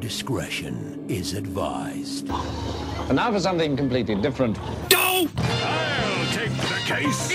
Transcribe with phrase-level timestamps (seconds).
[0.00, 2.28] discretion is advised.
[3.08, 4.58] And now for something completely different.
[4.88, 5.28] Go!
[5.36, 7.32] I'll take the case.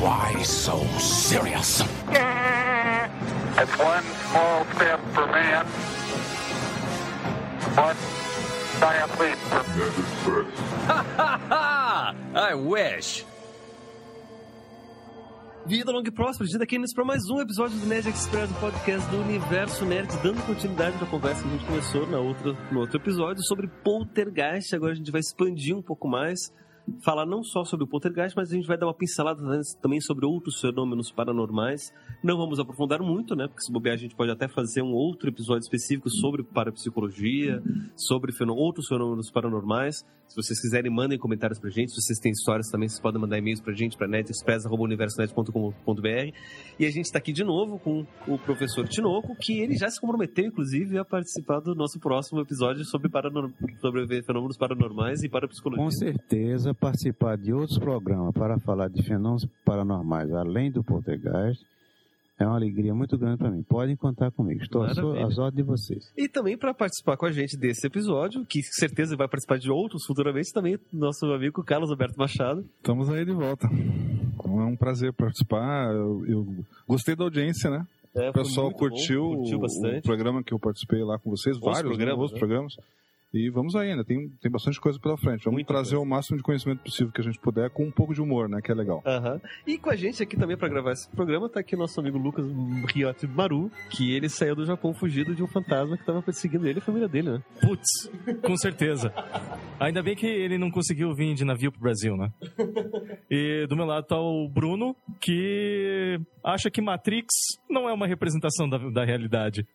[0.00, 1.82] Why so serious?
[3.60, 5.66] It's one small step for man,
[7.76, 7.96] one
[8.80, 9.36] giant leap
[10.24, 10.44] for
[10.86, 12.14] Ha ha ha!
[12.34, 13.24] I wish.
[15.70, 19.08] Vida longa e próspera, de daqui para mais um episódio do Nerd Express, do podcast
[19.08, 22.96] do Universo Nerd, dando continuidade da conversa que a gente começou na outra, no outro
[22.96, 24.74] episódio sobre Poltergeist.
[24.74, 26.52] Agora a gente vai expandir um pouco mais,
[27.04, 29.40] falar não só sobre o Poltergeist, mas a gente vai dar uma pincelada
[29.80, 31.92] também sobre outros fenômenos paranormais.
[32.20, 33.46] Não vamos aprofundar muito, né?
[33.46, 37.62] Porque se bobear a gente pode até fazer um outro episódio específico sobre parapsicologia,
[37.94, 40.04] sobre outros fenômenos paranormais.
[40.30, 41.90] Se vocês quiserem, mandem comentários pra gente.
[41.90, 46.36] Se vocês têm histórias também, vocês podem mandar e-mails pra gente, pra netexpress.universonet.com.br.
[46.78, 50.00] E a gente tá aqui de novo com o professor Tinoco, que ele já se
[50.00, 53.10] comprometeu, inclusive, a participar do nosso próximo episódio sobre,
[53.80, 55.84] sobre fenômenos paranormais e parapsicologia.
[55.84, 61.64] Com certeza, participar de outros programas para falar de fenômenos paranormais, além do Poltergeist,
[62.40, 63.62] é uma alegria muito grande para mim.
[63.62, 64.62] Podem contar comigo.
[64.62, 65.26] Estou às Maravilha.
[65.26, 66.12] às ordens de vocês.
[66.16, 69.70] E também para participar com a gente desse episódio, que com certeza vai participar de
[69.70, 72.64] outros futuramente, também nosso amigo Carlos Alberto Machado.
[72.78, 73.68] Estamos aí de volta.
[74.34, 75.92] Então é um prazer participar.
[75.94, 76.46] Eu, eu
[76.88, 77.86] gostei da audiência, né?
[78.14, 79.98] É, O pessoal curtiu, bom, curtiu o- bastante.
[79.98, 82.38] o programa que eu participei lá com vocês, Os vários né, programas, os né?
[82.38, 82.74] programas.
[83.32, 84.02] E vamos aí, né?
[84.04, 85.44] Tem, tem bastante coisa pela frente.
[85.44, 88.12] Vamos Muita trazer o máximo de conhecimento possível que a gente puder, com um pouco
[88.12, 88.60] de humor, né?
[88.60, 89.02] Que é legal.
[89.06, 89.40] Aham.
[89.66, 92.44] E com a gente aqui também para gravar esse programa tá aqui nosso amigo Lucas
[92.92, 96.78] Riotti Maru, que ele saiu do Japão fugido de um fantasma que tava perseguindo ele
[96.78, 97.42] e a família dele, né?
[97.60, 98.10] Putz,
[98.42, 99.12] com certeza.
[99.78, 102.32] Ainda bem que ele não conseguiu vir de navio pro Brasil, né?
[103.30, 107.28] E do meu lado tá o Bruno, que acha que Matrix
[107.68, 109.66] não é uma representação da, da realidade.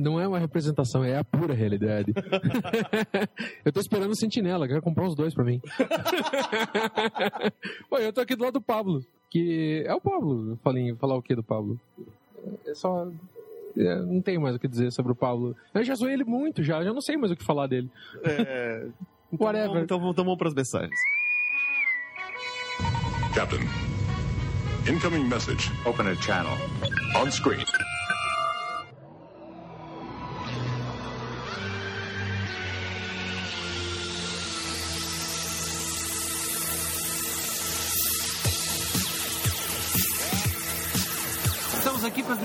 [0.00, 2.12] Não é uma representação, é a pura realidade.
[3.64, 5.60] eu tô esperando o Sentinela, quero comprar os dois pra mim.
[7.90, 10.58] Oi, eu tô aqui do lado do Pablo, que é o Pablo.
[10.62, 11.78] Falei, falar o que do Pablo?
[12.66, 13.08] É só.
[13.76, 15.56] é, não tenho mais o que dizer sobre o Pablo.
[15.74, 17.90] Eu já zoei ele muito, já, já não sei mais o que falar dele.
[18.24, 18.86] É.
[19.32, 19.82] Então, Whatever.
[19.82, 20.98] Então, vamos- então vamos para as mensagens.
[23.34, 23.60] Captain.
[24.90, 25.70] Incoming message.
[25.84, 26.52] Open a channel.
[27.20, 27.62] On screen.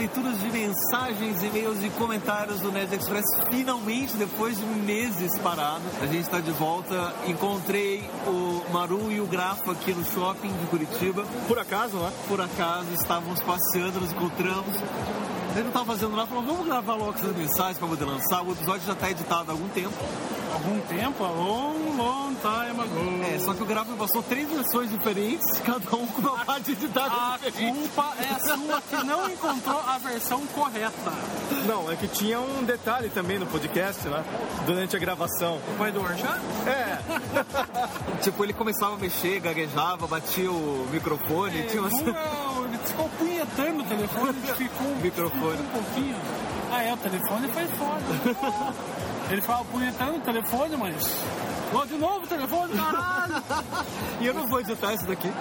[0.04, 3.24] Leituras de mensagens, e-mails e comentários do Nerd Express.
[3.50, 7.14] Finalmente, depois de meses parado, a gente está de volta.
[7.26, 11.26] Encontrei o Maru e o Grafo aqui no shopping de Curitiba.
[11.48, 12.12] Por acaso, né?
[12.28, 14.76] Por acaso, estávamos passeando, nos encontramos.
[15.54, 18.44] Ele não estava fazendo nada, falou, vamos gravar logo essas mensagens para poder lançar.
[18.44, 19.94] O episódio já está editado há algum tempo.
[20.54, 23.24] Algum tempo, a long, long time ago.
[23.36, 26.72] É, só que o Grafo me passou três versões diferentes, cada um com uma parte
[26.72, 27.74] editada A diferente.
[27.80, 31.12] culpa é sua que não encontrou a versão correta.
[31.68, 34.24] Não, é que tinha um detalhe também no podcast, né?
[34.66, 35.60] Durante a gravação.
[35.78, 36.40] Foi do Orchard?
[36.68, 37.00] É,
[38.22, 41.94] Tipo, ele começava a mexer, gaguejava, batia o microfone, tinha umas...
[41.94, 45.62] Não, ele ficou punhetando o telefone, ele ficou Microfone.
[45.62, 46.16] um pouquinho.
[46.72, 48.76] Ah, é, o telefone foi foda.
[49.30, 51.24] Ele ficava punhetando o telefone, mas...
[51.74, 53.44] Ó, de novo o telefone, caralho!
[54.22, 55.32] E eu não vou editar isso daqui.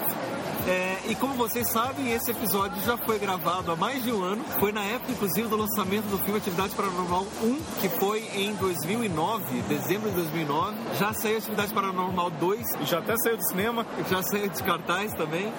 [0.67, 4.45] É, e como vocês sabem, esse episódio já foi gravado há mais de um ano.
[4.61, 9.45] Foi na época, inclusive, do lançamento do filme Atividade Paranormal 1, que foi em 2009,
[9.69, 10.77] dezembro de 2009.
[10.99, 13.85] Já saiu Atividade Paranormal 2, já até saiu do cinema.
[14.09, 15.53] já saiu de cartaz também.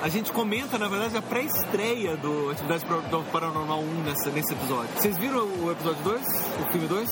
[0.00, 4.88] A gente comenta, na verdade, a pré-estreia do Atividade Par- Paranormal 1 nessa, nesse episódio.
[4.96, 6.22] Vocês viram o episódio 2?
[6.22, 7.10] O filme 2?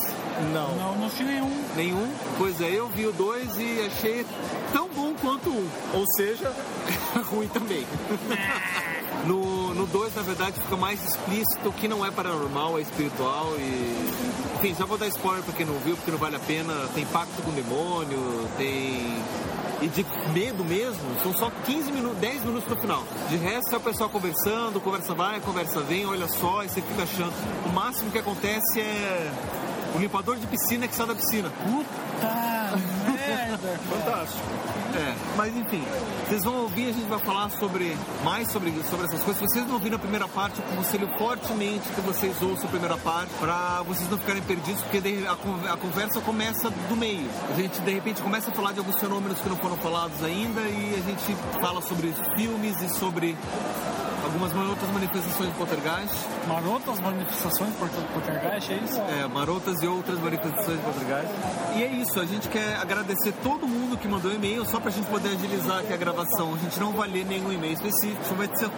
[0.53, 0.76] Não.
[0.76, 1.65] Não, não tinha nenhum.
[1.75, 2.12] Nenhum?
[2.38, 4.27] Pois é, eu vi o 2 e achei
[4.72, 5.99] tão bom quanto o 1.
[5.99, 6.53] Ou seja,
[7.31, 7.87] ruim também.
[9.27, 9.56] No
[9.87, 14.26] 2, na verdade, fica mais explícito que não é paranormal, é espiritual e.
[14.56, 16.73] Enfim, já vou dar spoiler pra quem não viu, porque não vale a pena.
[16.94, 19.23] Tem pacto com o demônio, tem.
[19.82, 23.05] E de medo mesmo, são só 15 minutos, 10 minutos no final.
[23.29, 27.03] De resto é o pessoal conversando, conversa vai, conversa vem, olha só, e você fica
[27.03, 27.35] achando.
[27.67, 29.31] O máximo que acontece é
[29.94, 31.50] o limpador de piscina que sai da piscina.
[31.50, 32.95] Puta
[33.62, 33.79] merda!
[33.88, 34.43] fantástico.
[34.94, 35.85] É, mas enfim,
[36.26, 39.37] vocês vão ouvir, a gente vai falar sobre mais sobre, sobre essas coisas.
[39.37, 42.97] Se vocês não ouviram a primeira parte, eu aconselho fortemente que vocês ouçam a primeira
[42.97, 47.29] parte para vocês não ficarem perdidos, porque a, a conversa começa do meio.
[47.50, 50.61] A gente de repente começa a falar de alguns fenômenos que não foram falados ainda
[50.62, 53.37] e a gente fala sobre filmes e sobre
[54.26, 56.14] algumas outras manifestações de poltergeist.
[56.46, 59.00] Marotas manifestações por poltergeist, é isso?
[59.00, 61.32] É, marotas e outras manifestações de poltergeist.
[61.76, 65.06] E é isso, a gente quer agradecer todo mundo que mandou e-mail, só pra gente
[65.06, 66.55] poder agilizar aqui a gravação.
[66.55, 68.69] A gente não vai ler nenhum e-mail específico, vai ser,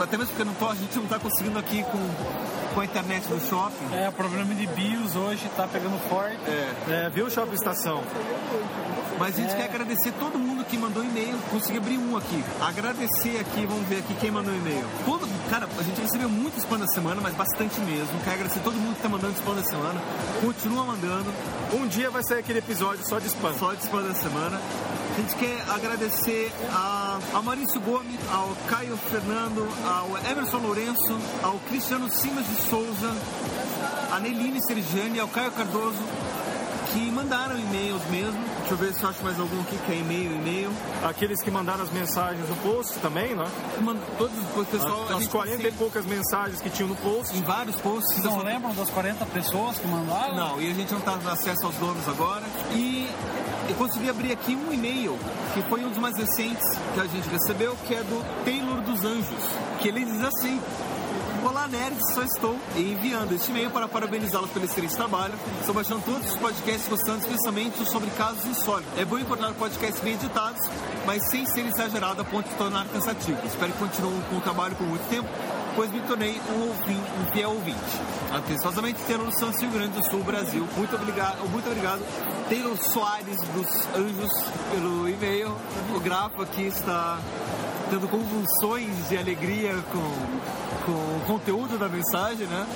[0.00, 3.28] até mesmo porque não tô, a gente não tá conseguindo aqui com, com a internet
[3.28, 3.94] do shopping.
[3.94, 6.38] É, o problema de BIOS hoje tá pegando forte.
[6.46, 8.02] É, É, viu, Shopping Estação?
[9.18, 9.56] Mas a gente É.
[9.56, 11.36] quer agradecer todo mundo que mandou e-mail.
[11.50, 12.44] Consegui abrir um aqui.
[12.60, 14.84] Agradecer aqui, vamos ver aqui quem mandou e-mail.
[15.04, 18.18] Todo, cara, a gente recebeu muito spam da semana, mas bastante mesmo.
[18.24, 20.00] Quero agradecer todo mundo que tá mandando spam da semana.
[20.40, 21.32] Continua mandando.
[21.72, 23.54] Um dia vai sair aquele episódio só de spam.
[23.58, 24.60] Só de spam da semana.
[25.16, 31.54] A gente quer agradecer a, a Maurício Gomes, ao Caio Fernando, ao Emerson Lourenço, ao
[31.68, 33.14] Cristiano Simas de Souza,
[34.12, 35.98] a Neline Sergiane, ao Caio Cardoso,
[36.94, 38.38] que mandaram e-mails mesmo.
[38.60, 40.70] Deixa eu ver se eu acho mais algum aqui que é e-mail, e-mail.
[41.02, 43.44] Aqueles que mandaram as mensagens no post também, né?
[43.80, 45.04] Mano, todos o pessoal.
[45.06, 47.36] As, as gente 40 tem e poucas mensagens que tinham no post.
[47.36, 48.14] Em vários posts.
[48.14, 50.36] Vocês não lembram das 40 pessoas que mandaram?
[50.36, 52.44] Não, e a gente não tá dando acesso aos nomes agora.
[52.72, 53.08] E
[53.68, 55.18] eu consegui abrir aqui um e-mail,
[55.52, 56.64] que foi um dos mais recentes
[56.94, 59.44] que a gente recebeu, que é do Taylor dos Anjos.
[59.80, 60.60] Que ele diz assim.
[61.54, 65.34] Olá, nerds, só estou enviando este e-mail para parabenizá-los pelo excelente trabalho.
[65.60, 68.98] Estou baixando todos os podcasts gostando especialmente sobre casos insólitos.
[68.98, 70.60] É bom encontrar podcasts bem editados,
[71.06, 73.38] mas sem ser exagerado a ponto de tornar cansativo.
[73.46, 75.28] Espero que continuem com o trabalho por muito tempo,
[75.76, 77.78] pois me tornei um, ouvinte, um fiel ouvinte.
[78.32, 80.68] Atenciosamente, Taylor Santos, Rio Grande do Sul, Brasil.
[80.76, 82.02] Muito obrigado, muito obrigado.
[82.48, 85.56] Taylor Soares dos Anjos pelo e-mail.
[85.94, 87.20] O grafo aqui está
[87.90, 92.66] tendo convulsões de alegria com, com o conteúdo da mensagem, né?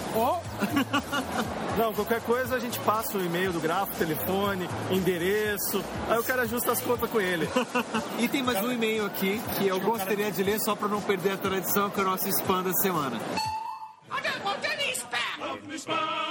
[1.77, 5.85] Não, qualquer coisa a gente passa o e-mail do grafo, telefone, endereço.
[6.09, 7.49] Aí o cara ajusta as contas com ele.
[8.19, 11.33] E tem mais um e-mail aqui que eu gostaria de ler só para não perder
[11.33, 13.17] a tradição, que é o nosso spam da semana.
[14.11, 16.28] I any spam!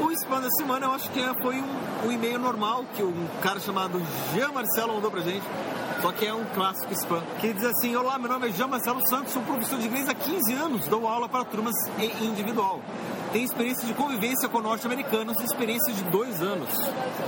[0.00, 3.26] O spam da semana eu acho que é- foi um, um e-mail normal que um
[3.42, 4.00] cara chamado
[4.34, 5.44] Jean Marcelo mandou pra gente.
[6.02, 7.22] Só que é um clássico spam.
[7.40, 10.14] Que diz assim: Olá, meu nome é Jean Marcelo Santos, sou professor de inglês há
[10.14, 11.74] 15 anos, dou aula para turmas
[12.20, 12.80] individual.
[13.32, 16.68] Tenho experiência de convivência com norte-americanos experiência de dois anos.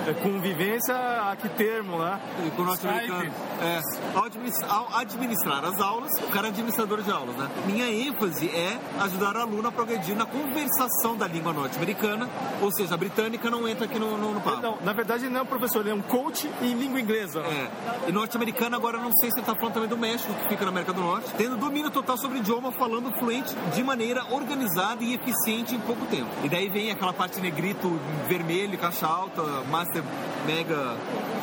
[0.07, 2.21] É convivência, a que termo, né?
[2.57, 3.31] Com norte-americano.
[3.61, 3.81] É,
[4.15, 7.49] ao, administ- ao administrar as aulas, o cara é administrador de aulas, né?
[7.67, 12.29] Minha ênfase é ajudar o aluno a progredir na conversação da língua norte-americana,
[12.63, 14.63] ou seja, a britânica não entra aqui no, no, no papo.
[14.63, 17.41] Não, na verdade ele não é um professor, ele é um coach em língua inglesa.
[17.41, 17.71] É.
[18.09, 20.71] E norte-americano, agora não sei se ele tá falando também do México, que fica na
[20.71, 25.15] América do Norte, tendo domínio total sobre o idioma, falando fluente de maneira organizada e
[25.15, 26.31] eficiente em pouco tempo.
[26.45, 27.99] E daí vem aquela parte negrito,
[28.29, 30.05] vermelho, caixa alta, master
[30.47, 30.97] mega,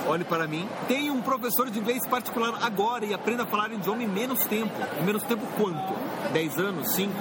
[0.07, 0.67] olhe para mim.
[0.88, 4.73] Tem um professor de inglês particular agora e aprenda a falar idioma em menos tempo.
[5.01, 5.94] Em menos tempo quanto?
[6.31, 6.89] 10 anos?
[6.91, 7.11] 5?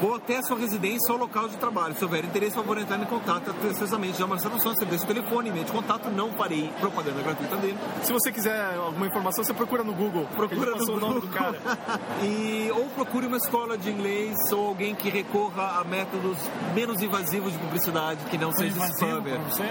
[0.00, 1.94] Vou até a sua residência ou local de trabalho.
[1.96, 4.18] Se houver interesse, por favor, entrar em contato precisamente.
[4.18, 7.78] Já Marcelo Santos, você deixa o telefone, e-mail de contato, não farei propaganda gratuita dele.
[8.02, 10.26] Se você quiser alguma informação, você procura no Google.
[10.36, 11.20] Procura no o nome Google.
[11.20, 11.60] do cara.
[12.22, 16.38] e ou procure uma escola de inglês ou alguém que recorra a métodos
[16.74, 19.40] menos invasivos de publicidade, que não Foi seja spammer.
[19.40, 19.64] pra você?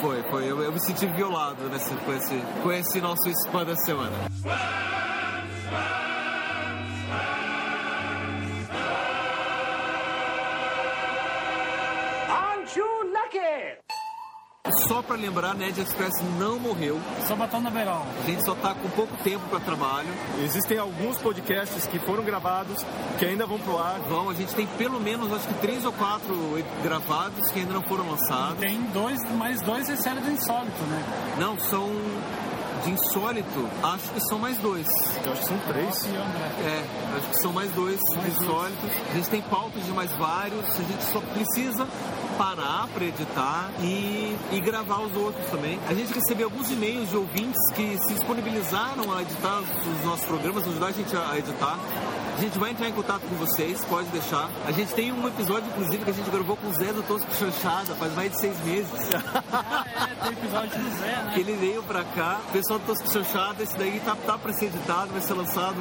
[0.00, 0.50] Foi, foi.
[0.50, 4.28] Eu, eu me senti violado nesse, com, esse, com esse nosso spam da semana.
[5.70, 5.97] Aren't
[13.28, 13.78] lucky?
[14.86, 17.00] Só pra lembrar, a Ned Express não morreu.
[17.26, 18.04] Só batom na beirão.
[18.22, 20.08] A gente só tá com pouco tempo para trabalho.
[20.42, 22.84] Existem alguns podcasts que foram gravados,
[23.18, 23.98] que ainda vão pro ar.
[24.00, 26.34] Vão, a gente tem pelo menos, acho que três ou quatro
[26.82, 28.58] gravados que ainda não foram lançados.
[28.58, 31.02] Tem dois, mais dois série do insólito, né?
[31.38, 31.88] Não, são
[32.84, 34.86] de insólito, acho que são mais dois.
[35.24, 36.06] Eu acho que são três.
[36.06, 38.42] É, acho que são mais dois Mais dois.
[38.42, 38.90] insólitos.
[39.10, 41.86] A gente tem pautas de mais vários, a gente só precisa
[42.38, 45.78] parar para editar e, e gravar os outros também.
[45.88, 50.66] A gente recebeu alguns e-mails de ouvintes que se disponibilizaram a editar os nossos programas,
[50.66, 51.78] ajudar a gente a editar.
[52.38, 54.48] A gente vai entrar em contato com vocês, pode deixar.
[54.64, 57.34] A gente tem um episódio, inclusive, que a gente gravou com o Zé do Tosco
[57.34, 58.88] Chanchada faz mais de seis meses.
[59.98, 61.32] É, tem episódio do Zé, né?
[61.34, 62.40] que ele veio pra cá.
[62.48, 65.76] O pessoal do Tosco Chanchada, esse daí tá, tá pra ser editado, vai ser lançado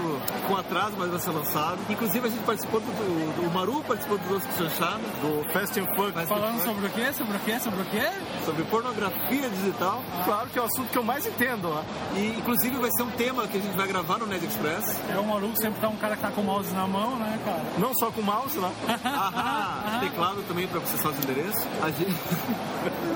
[0.47, 1.79] com atraso, mas vai ser lançado.
[1.89, 2.87] Inclusive, a gente participou do.
[2.87, 5.03] do o Maru participou do Tosco Chanchada.
[5.21, 5.87] Do Fast and.
[6.27, 7.13] Falando sobre o quê?
[7.13, 7.59] Sobre o quê?
[7.59, 8.09] Sobre o quê?
[8.45, 10.03] Sobre pornografia digital.
[10.25, 11.83] Claro que é o assunto que eu mais entendo lá.
[12.15, 14.99] E, inclusive, vai ser um tema que a gente vai gravar no Ned Express.
[15.13, 17.61] É o Maluco sempre tá um cara que tá com mouse na mão, né, cara?
[17.77, 18.71] Não só com o mouse, né?
[19.03, 21.61] Ahá, teclado também pra acessar os endereços.
[21.83, 22.15] A gente...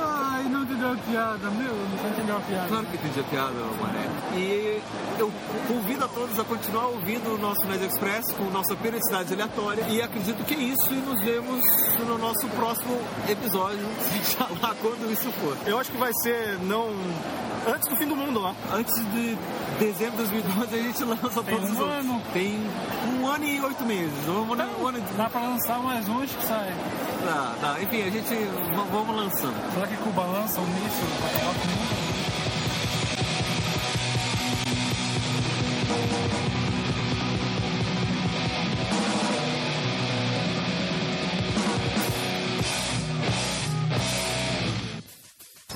[0.02, 2.68] Ai, não entendeu a piada, meu, não entendeu a piada.
[2.68, 4.10] Claro que entendi a piada, Mané.
[4.36, 4.82] E
[5.18, 5.32] eu
[5.66, 9.86] convido a todos a continuar ouvindo o nosso Ned Express com nossa periodicidade aleatória.
[9.88, 10.92] E acredito que é isso.
[10.92, 11.64] E nos vemos
[12.06, 15.56] no nosso próximo episódio, seja lá quando isso for.
[15.66, 16.90] Eu acho que vai ser não
[17.68, 18.56] antes do fim do mundo lá.
[18.74, 19.38] Antes de
[19.80, 22.00] dezembro de 2012 a gente lança Tem todos os um outros.
[22.00, 22.22] ano.
[22.34, 22.60] Tem
[23.20, 24.28] um ano e oito meses.
[24.28, 25.02] Um ano, um ano e...
[25.18, 26.74] Dá pra lançar mais um, acho que sai.
[27.26, 27.82] Tá, tá.
[27.82, 29.74] Enfim, a gente v- vamos lançando.
[29.74, 32.01] Será que Cuba lança um míssil o mundo?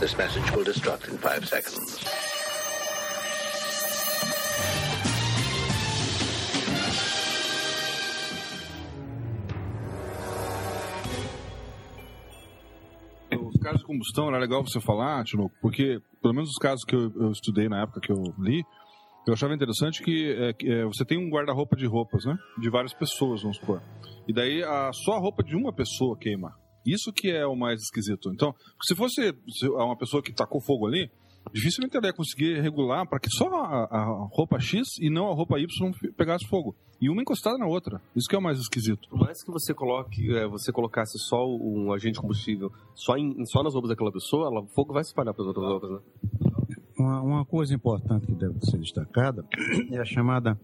[0.05, 1.97] This message will destruct in five seconds.
[13.31, 16.95] Os casos de combustão era legal você falar, Tinoco, porque, pelo menos os casos que
[16.95, 18.63] eu, eu estudei na época que eu li,
[19.25, 22.37] eu achava interessante que, é, que, é, você tem um guarda-roupa de roupas, né?
[22.59, 23.81] De várias pessoas, vamos supor.
[24.27, 26.53] E daí a, só a roupa de uma pessoa queima.
[26.85, 28.31] Isso que é o mais esquisito.
[28.33, 31.09] Então, se fosse se uma pessoa que tacou fogo ali,
[31.53, 35.33] dificilmente ela ia conseguir regular para que só a, a roupa X e não a
[35.33, 35.67] roupa Y
[36.17, 36.75] pegasse fogo.
[37.01, 38.01] E uma encostada na outra.
[38.15, 39.09] Isso que é o mais esquisito.
[39.09, 43.61] Por mais que você coloque, é, você colocasse só um agente combustível só, em, só
[43.63, 45.99] nas roupas daquela pessoa, ela- o fogo vai se espalhar para as outras roupas, né?
[46.97, 49.43] Uma, uma coisa importante que deve ser destacada
[49.91, 50.57] é a chamada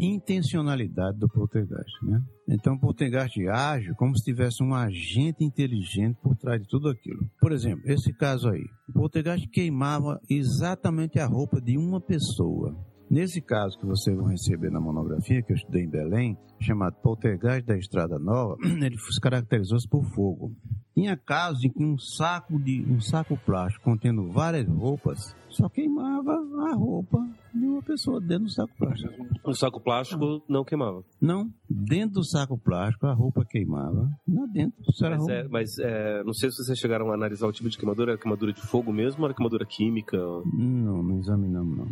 [0.00, 2.04] intencionalidade do poltergeist.
[2.04, 2.22] Né?
[2.48, 7.28] Então, o poltergeist age como se tivesse um agente inteligente por trás de tudo aquilo.
[7.40, 8.64] Por exemplo, esse caso aí.
[8.88, 12.76] O poltergeist queimava exatamente a roupa de uma pessoa.
[13.12, 17.66] Nesse caso que vocês vão receber na monografia, que eu estudei em Belém, chamado Poltergeist
[17.66, 20.56] da Estrada Nova, ele se caracterizou por fogo.
[20.94, 26.32] Tinha casos em que um saco de um saco plástico contendo várias roupas só queimava
[26.32, 27.18] a roupa
[27.54, 29.26] de uma pessoa dentro do saco plástico.
[29.44, 31.04] O saco plástico não queimava.
[31.20, 34.82] Não, dentro do saco plástico a roupa queimava, lá dentro.
[35.00, 38.12] Mas, é, mas é, não sei se vocês chegaram a analisar o tipo de queimadura.
[38.12, 40.16] Era queimadura de fogo mesmo ou era queimadura química?
[40.16, 41.88] Não, não examinamos não.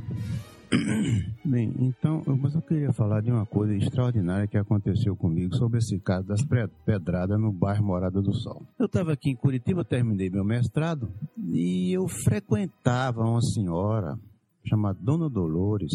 [1.44, 5.98] Bem, então, mas eu queria falar de uma coisa extraordinária que aconteceu comigo sobre esse
[5.98, 6.40] caso das
[6.84, 8.62] pedradas no bairro Morada do Sol.
[8.78, 14.18] Eu estava aqui em Curitiba, terminei meu mestrado e eu frequentava uma senhora
[14.64, 15.92] chamada Dona Dolores.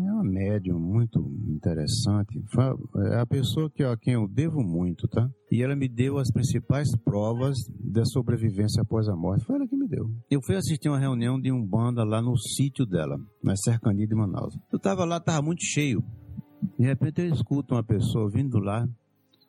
[0.00, 2.40] É uma médium muito interessante.
[3.12, 5.28] É a pessoa que, a quem eu devo muito, tá?
[5.50, 9.44] E ela me deu as principais provas da sobrevivência após a morte.
[9.44, 10.10] Foi ela que me deu.
[10.30, 14.14] Eu fui assistir uma reunião de um banda lá no sítio dela, na cercania de
[14.14, 14.56] Manaus.
[14.72, 16.02] Eu tava lá, tava muito cheio.
[16.78, 18.88] De repente eu escuto uma pessoa vindo lá.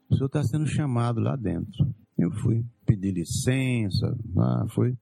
[0.09, 1.93] O senhor está sendo chamado lá dentro.
[2.17, 4.97] Eu fui pedir licença, lá fui.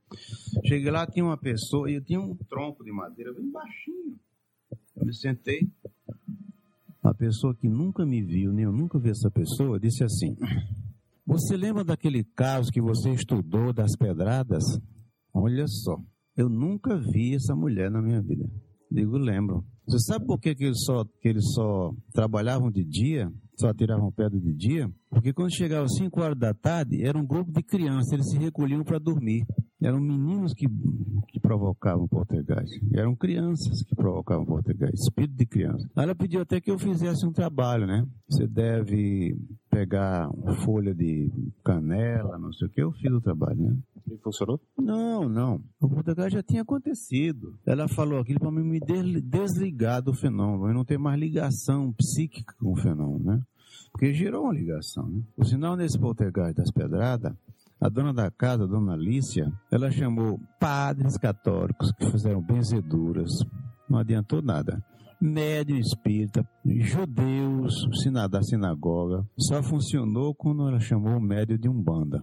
[0.66, 4.16] Cheguei lá, tinha uma pessoa, e eu tinha um tronco de madeira bem baixinho.
[4.98, 5.70] Eu me sentei.
[7.02, 10.36] A pessoa que nunca me viu, nem eu nunca vi essa pessoa, disse assim:
[11.24, 14.64] Você lembra daquele caso que você estudou das pedradas?
[15.32, 15.96] Olha só,
[16.36, 18.44] eu nunca vi essa mulher na minha vida.
[18.90, 19.64] Digo, lembro.
[19.86, 23.32] Você sabe por que, que, eles, só, que eles só trabalhavam de dia?
[23.58, 24.88] Só tiravam pedra de dia?
[25.10, 28.38] Porque quando chegava às 5 horas da tarde, era um grupo de crianças, eles se
[28.38, 29.44] recolhiam para dormir.
[29.82, 30.66] Eram meninos que,
[31.28, 32.80] que provocavam poltergeist.
[32.92, 35.88] Eram crianças que provocavam poltergeist, espírito de criança.
[35.96, 38.06] Ela pediu até que eu fizesse um trabalho, né?
[38.28, 39.36] Você deve
[39.70, 40.30] pegar
[40.64, 41.30] folha de
[41.64, 42.82] canela, não sei o que.
[42.82, 43.76] Eu fiz o trabalho, né?
[44.22, 44.60] Funcionou?
[44.78, 45.62] Não, não.
[45.80, 47.58] O poltergeist já tinha acontecido.
[47.66, 52.54] Ela falou aquilo para me des- desligar do fenômeno, eu não ter mais ligação psíquica
[52.58, 53.42] com o fenômeno, né?
[53.92, 55.22] Porque gerou uma ligação, né?
[55.36, 57.32] O sinal nesse poltergeist das pedradas,
[57.80, 63.30] a dona da casa, a dona Alicia, ela chamou padres católicos que fizeram benzeduras.
[63.88, 64.84] Não adiantou nada.
[65.20, 67.74] Médium espírita, judeus,
[68.30, 69.26] da sinagoga.
[69.36, 72.22] Só funcionou quando ela chamou o médium de Umbanda.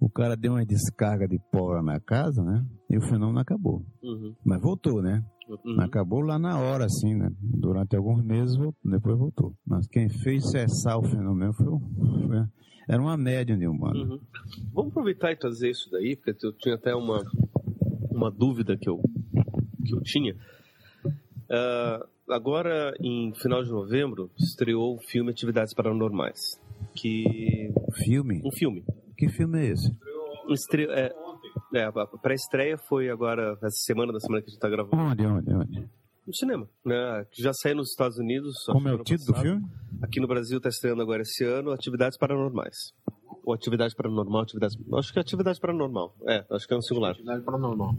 [0.00, 2.64] O cara deu uma descarga de pólvora na casa, né?
[2.88, 3.84] E o fenômeno acabou.
[4.02, 4.34] Uhum.
[4.44, 5.22] Mas voltou, né?
[5.48, 5.80] Uhum.
[5.80, 7.30] Acabou lá na hora, assim, né?
[7.42, 9.54] Durante alguns meses, vol- depois voltou.
[9.66, 12.46] Mas quem fez cessar o fenômeno foi, foi
[12.88, 14.14] era uma média de humano.
[14.14, 14.20] Uhum.
[14.72, 17.22] Vamos aproveitar e trazer isso daí, porque eu tinha até uma,
[18.10, 18.98] uma dúvida que eu,
[19.84, 20.34] que eu tinha.
[21.50, 26.60] Ah, agora, em final de novembro, estreou o filme Atividades Paranormais.
[26.94, 27.72] Que...
[28.04, 28.40] Filme?
[28.44, 28.84] Um filme.
[29.16, 29.94] Que filme é esse?
[30.48, 30.84] Estre...
[30.90, 31.12] É,
[31.74, 34.96] é, a pré-estreia foi agora, essa semana, da semana que a gente tá gravando.
[34.96, 35.88] Onde, onde, onde?
[36.26, 36.68] No cinema.
[36.84, 37.26] Né?
[37.30, 38.56] Que já saiu nos Estados Unidos.
[38.66, 39.44] Como é o título do passado.
[39.44, 39.66] filme?
[40.02, 42.76] Aqui no Brasil está estreando agora esse ano Atividades Paranormais.
[43.44, 44.76] Ou Atividade Paranormal, Atividades...
[44.94, 46.14] Acho que é Atividade Paranormal.
[46.26, 47.12] É, acho que é um singular.
[47.12, 47.94] Atividade Paranormal.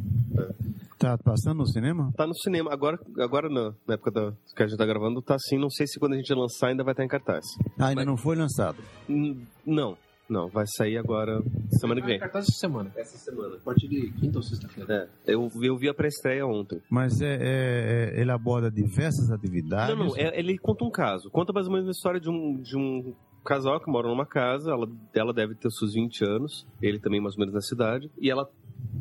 [1.01, 2.12] Tá passando no cinema?
[2.15, 2.72] Tá no cinema.
[2.72, 5.58] Agora, agora na, na época da, que a gente tá gravando, tá assim.
[5.58, 7.43] Não sei se quando a gente lançar ainda vai estar em cartaz.
[7.79, 8.77] Ah, ainda não foi lançado.
[9.10, 9.98] Hum, Não,
[10.29, 10.48] não.
[10.48, 11.41] Vai sair agora,
[11.79, 12.20] semana que vem.
[12.20, 12.91] Cartaz essa semana.
[12.96, 13.55] Essa semana.
[13.55, 15.10] A partir de quinta ou sexta-feira.
[15.25, 16.79] É, eu, eu vi a pré-estreia ontem.
[16.89, 17.39] Mas é, é-
[18.17, 19.98] é- ele aborda diversas atividades.
[19.98, 21.31] Não, não, é- ele conta um caso.
[21.31, 24.70] Conta mais ou menos a história de um, de um casal que mora numa casa.
[24.72, 26.65] Ela, ela deve ter seus 20 anos.
[26.79, 28.08] Ele também, mais ou menos, na cidade.
[28.20, 28.48] E ela.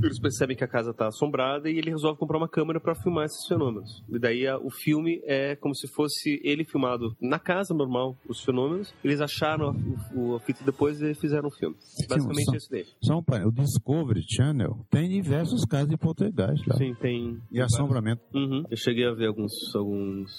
[0.03, 3.27] Eles percebem que a casa está assombrada e ele resolve comprar uma câmera para filmar
[3.27, 4.03] esses fenômenos.
[4.09, 8.41] E daí a- o filme é como se fosse ele filmado na casa normal, os
[8.43, 8.95] fenômenos.
[9.05, 9.75] Eles acharam a,
[10.19, 11.77] o- a fita depois e fizeram o filme.
[12.09, 12.85] Basicamente só, é isso daí.
[13.03, 16.77] Só um parênteses, o Discovery Channel tem diversos casos de poltergeist lá.
[16.77, 17.39] Sim, tem.
[17.53, 18.23] E assombramento.
[18.35, 18.65] Uhum.
[18.71, 20.31] Eu cheguei a ver alguns, alguns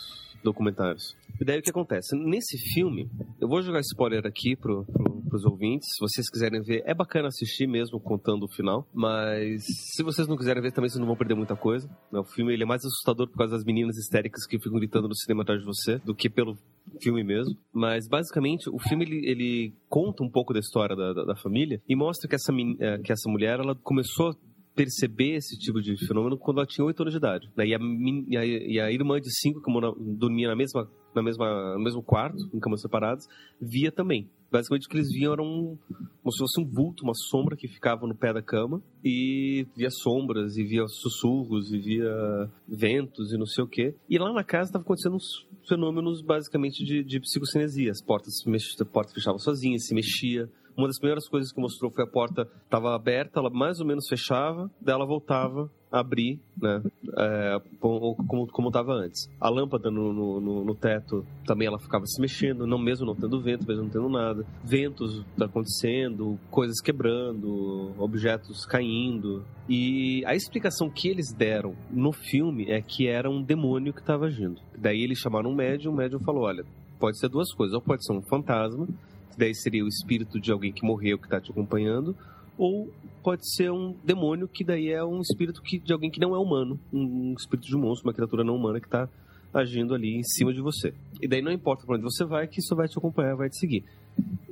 [0.43, 1.15] documentários.
[1.39, 2.15] E daí o que acontece?
[2.17, 5.88] Nesse filme, eu vou jogar spoiler aqui pro, pro, pros ouvintes.
[5.95, 8.85] Se vocês quiserem ver, é bacana assistir mesmo contando o final.
[8.93, 11.88] Mas se vocês não quiserem ver, também vocês não vão perder muita coisa.
[12.11, 12.19] né?
[12.19, 15.15] O filme ele é mais assustador por causa das meninas histéricas que ficam gritando no
[15.15, 16.57] cinema atrás de você do que pelo
[17.01, 17.55] filme mesmo.
[17.73, 21.81] Mas basicamente o filme ele, ele conta um pouco da história da, da, da família
[21.88, 24.35] e mostra que essa, eh, que essa mulher ela começou
[24.75, 27.50] perceber esse tipo de fenômeno quando ela tinha 8 anos de idade.
[27.55, 27.67] né?
[27.67, 29.71] E, a, e, a, e a irmã de 5, que
[30.17, 33.25] dormia na mesma, na mesma, no mesmo quarto, em camas separadas,
[33.59, 34.29] via também.
[34.51, 35.77] Basicamente o que eles viam era um,
[36.22, 39.89] como se fosse um vulto, uma sombra que ficava no pé da cama e via
[39.89, 43.96] sombras, e via sussurros, e via ventos e não sei o quê.
[44.10, 47.91] E lá na casa estava acontecendo uns fenômenos basicamente de, de psicocinesia.
[47.91, 48.75] As portas, mex...
[48.79, 50.50] a porta fechava sozinha, se mexia.
[50.75, 54.08] Uma das primeiras coisas que mostrou foi a porta estava aberta, ela mais ou menos
[54.08, 56.81] fechava, daí ela voltava abrir, né?
[57.17, 59.29] É, como como- estava antes.
[59.39, 63.15] A lâmpada no, no, no- no teto também ela ficava se mexendo, não mesmo não
[63.15, 64.46] tendo vento, mesmo não tendo nada.
[64.63, 69.44] Ventos acontecendo, coisas quebrando, objetos caindo.
[69.68, 74.25] E a explicação que eles deram no filme é que era um demônio que estava
[74.27, 74.59] agindo.
[74.77, 76.63] Daí eles chamaram um médium, o médium falou: olha,
[77.00, 78.85] pode ser duas coisas, ou pode ser um fantasma,
[79.31, 82.15] que daí seria o espírito de alguém que morreu que está te acompanhando,
[82.61, 82.93] ou
[83.24, 86.37] pode ser um demônio que daí é um espírito que, de alguém que não é
[86.37, 89.09] humano, um espírito de monstro, uma criatura não humana que está
[89.53, 90.94] agindo ali em cima de você.
[91.22, 93.57] E daí não importa para onde você vai, que isso vai te acompanhar, vai te
[93.57, 93.83] seguir.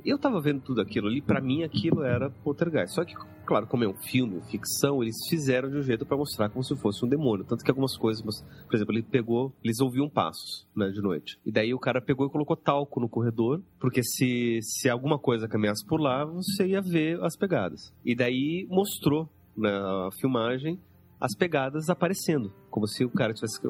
[0.04, 2.94] Eu tava vendo tudo aquilo ali, pra mim aquilo era poltergeist.
[2.94, 6.48] Só que, claro, como é um filme, ficção, eles fizeram de um jeito pra mostrar
[6.48, 7.44] como se fosse um demônio.
[7.44, 11.38] Tanto que algumas coisas, por exemplo, ele pegou, eles ouviam passos, né, de noite.
[11.44, 15.46] E daí o cara pegou e colocou talco no corredor, porque se, se alguma coisa
[15.46, 17.92] caminhasse por lá, você ia ver as pegadas.
[18.04, 20.80] E daí mostrou na filmagem
[21.20, 23.60] as pegadas aparecendo, como se o cara tivesse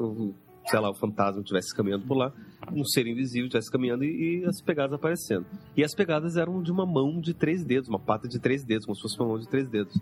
[0.71, 2.33] sei lá, o fantasma estivesse caminhando por lá,
[2.71, 5.45] um ser invisível estivesse caminhando e, e as pegadas aparecendo.
[5.75, 8.85] E as pegadas eram de uma mão de três dedos, uma pata de três dedos,
[8.85, 9.93] como se fosse uma mão de três dedos.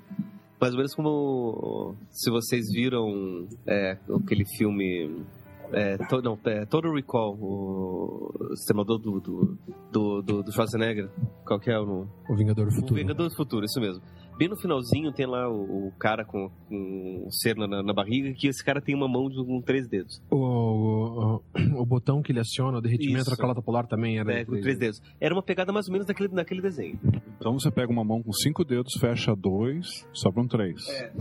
[0.62, 5.24] Mais ou menos como se vocês viram é, aquele filme.
[5.72, 9.58] É, to, não, é, Total Recall, o simulador do, do,
[9.92, 11.10] do, do, do Schwarzenegger.
[11.46, 12.08] Qual que é o.
[12.28, 12.96] O Vingador do O Futuro.
[12.96, 14.04] Vingador do Futuro, isso mesmo.
[14.40, 18.34] Bem no finalzinho tem lá o, o cara com, com um ser na, na barriga,
[18.34, 20.22] que esse cara tem uma mão de com três dedos.
[20.32, 21.42] O, o,
[21.82, 23.32] o botão que ele aciona, o derretimento Isso.
[23.32, 24.32] da calota polar também era.
[24.32, 25.02] É, com três dedos.
[25.20, 26.98] Era uma pegada mais ou menos daquele, daquele desenho.
[27.38, 30.88] Então você pega uma mão com cinco dedos, fecha dois, sobram três.
[30.88, 31.12] É,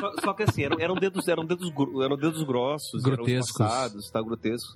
[0.00, 1.70] Só, só que assim, eram, eram dedos, eram dedos,
[2.02, 3.60] eram dedos grossos, Grotescos.
[3.60, 4.74] eram espaçados, tá, grotescos.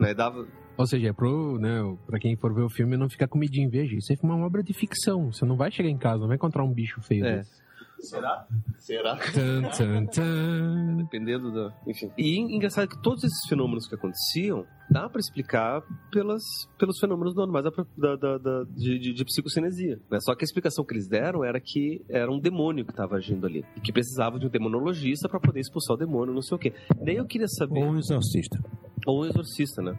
[0.00, 0.46] Né, dava...
[0.76, 3.68] Ou seja, é pro, né, pra quem for ver o filme não ficar com medinho.
[3.68, 5.30] Veja, isso é uma obra de ficção.
[5.30, 7.24] Você não vai chegar em casa, não vai encontrar um bicho feio.
[7.26, 7.36] É.
[7.38, 7.60] desse.
[8.00, 8.46] Será?
[8.78, 9.16] Será?
[9.16, 10.96] Tan, tan, tan.
[10.96, 11.72] Dependendo da.
[11.86, 12.10] Enfim.
[12.16, 16.42] E engraçado que todos esses fenômenos que aconteciam dá pra explicar pelas,
[16.78, 20.00] pelos fenômenos normais da, da, da- da- de, de, de psicocinesia.
[20.10, 20.18] Né?
[20.20, 23.46] Só que a explicação que eles deram era que era um demônio que estava agindo
[23.46, 23.64] ali.
[23.76, 26.72] E que precisava de um demonologista pra poder expulsar o demônio, não sei o quê.
[27.04, 27.78] Daí eu queria saber.
[27.80, 28.58] Ou um exorcista.
[29.06, 29.96] Ou um exorcista, né?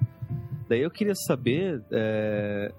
[0.67, 2.71] Daí eu queria saber é,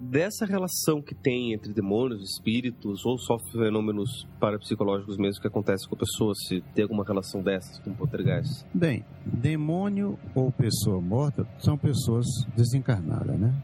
[0.00, 5.94] dessa relação que tem entre demônios, espíritos ou só fenômenos parapsicológicos mesmo que acontecem com
[5.94, 8.64] a pessoa, se tem alguma relação dessas com poltergeist?
[8.72, 13.54] Bem, demônio ou pessoa morta são pessoas desencarnadas, né?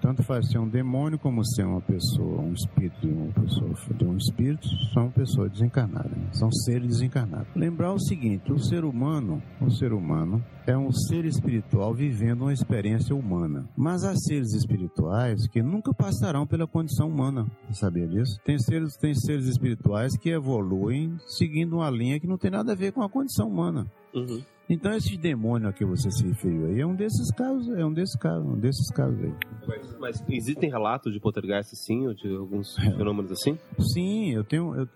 [0.00, 4.04] Tanto faz ser um demônio como ser uma pessoa, um espírito de uma pessoa, de
[4.04, 6.28] um espírito, são pessoas desencarnadas, né?
[6.32, 7.48] são seres desencarnados.
[7.54, 12.52] Lembrar o seguinte, o ser humano, o ser humano é um ser espiritual vivendo uma
[12.52, 13.68] experiência humana.
[13.76, 17.46] Mas há seres espirituais que nunca passarão pela condição humana.
[17.68, 18.38] Você sabia disso?
[18.44, 22.74] Tem seres, tem seres espirituais que evoluem seguindo uma linha que não tem nada a
[22.74, 23.86] ver com a condição humana.
[24.14, 24.42] Uhum.
[24.68, 27.92] Então esse demônio a que você se referiu aí é um desses casos, é um
[27.92, 29.34] desses casos, um desses casos aí.
[29.66, 33.58] Mas, mas existem relatos de poltergeist assim, ou de alguns fenômenos assim?
[33.78, 34.88] Sim, eu tenho, eu,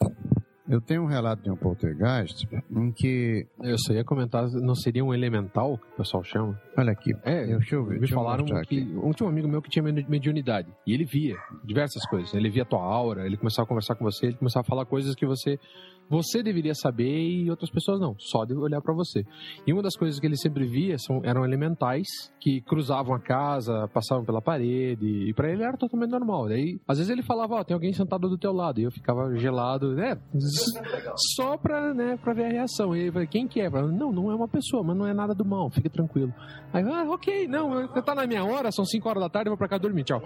[0.68, 3.46] eu tenho um relato de um poltergeist em que.
[3.62, 6.60] Eu só ia comentar, não seria um elemental que o pessoal chama?
[6.76, 7.14] Olha aqui.
[7.22, 7.94] É, deixa eu ver.
[7.94, 8.52] Me deixa falaram que.
[8.52, 8.80] aqui.
[9.02, 10.68] Um, tinha um amigo meu que tinha medi- mediunidade.
[10.86, 12.32] E ele via diversas coisas.
[12.34, 14.84] Ele via a tua aura, ele começava a conversar com você, ele começava a falar
[14.86, 15.58] coisas que você.
[16.08, 19.24] Você deveria saber e outras pessoas não, só de olhar pra você.
[19.66, 22.06] E uma das coisas que ele sempre via são, eram elementais
[22.40, 26.48] que cruzavam a casa, passavam pela parede, e pra ele era totalmente normal.
[26.48, 29.34] Daí, às vezes ele falava, ó, tem alguém sentado do teu lado, e eu ficava
[29.36, 30.16] gelado, né?
[31.34, 32.94] Só pra, né, pra ver a reação.
[32.94, 33.70] E ele falou, quem que é?
[33.70, 36.32] Falei, Não, não é uma pessoa, mas não é nada do mal, fica tranquilo.
[36.72, 39.52] Aí, ah, ok, não, você tá na minha hora, são 5 horas da tarde, eu
[39.52, 40.22] vou pra cá dormir, tchau.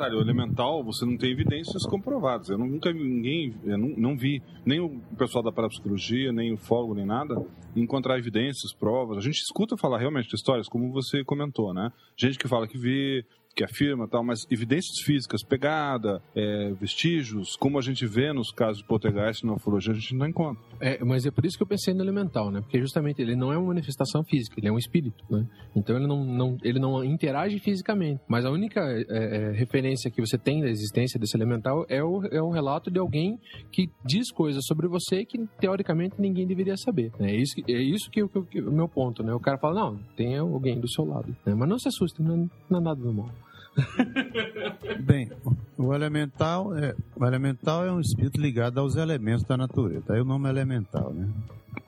[0.00, 2.48] Detalhe, o elemental, você não tem evidências comprovadas.
[2.48, 6.94] Eu nunca ninguém, eu não, não vi nem o pessoal da parapsicologia, nem o fogo,
[6.94, 7.34] nem nada,
[7.76, 9.18] encontrar evidências, provas.
[9.18, 11.92] A gente escuta falar realmente de histórias, como você comentou, né?
[12.16, 17.78] Gente que fala que vê, que afirma tal, mas evidências físicas, pegada, é, vestígios, como
[17.78, 20.62] a gente vê nos casos de poltergeist na ufologia, a gente não encontra.
[20.80, 22.60] É, mas é por isso que eu pensei no elemental, né?
[22.60, 25.46] Porque justamente ele não é uma manifestação física, ele é um espírito, né?
[25.74, 28.20] Então ele não, não- ele não interage fisicamente.
[28.28, 32.24] Mas a única é, é, referência que você tem da existência desse elemental é o,
[32.26, 33.38] é o relato de alguém
[33.72, 37.12] que diz coisas sobre você que teoricamente ninguém deveria saber.
[37.18, 37.32] né?
[37.32, 39.34] É isso, é isso que, que- que- o meu ponto, né?
[39.34, 41.36] O cara fala, não, tem alguém do seu lado.
[41.44, 41.54] né?
[41.54, 43.28] Mas não se assuste, não é, não é nada do mal.
[45.00, 45.30] Bem,
[45.78, 50.12] o elemental é, o elemental é um espírito ligado aos elementos da natureza.
[50.12, 51.28] Aí o nome é elemental, né?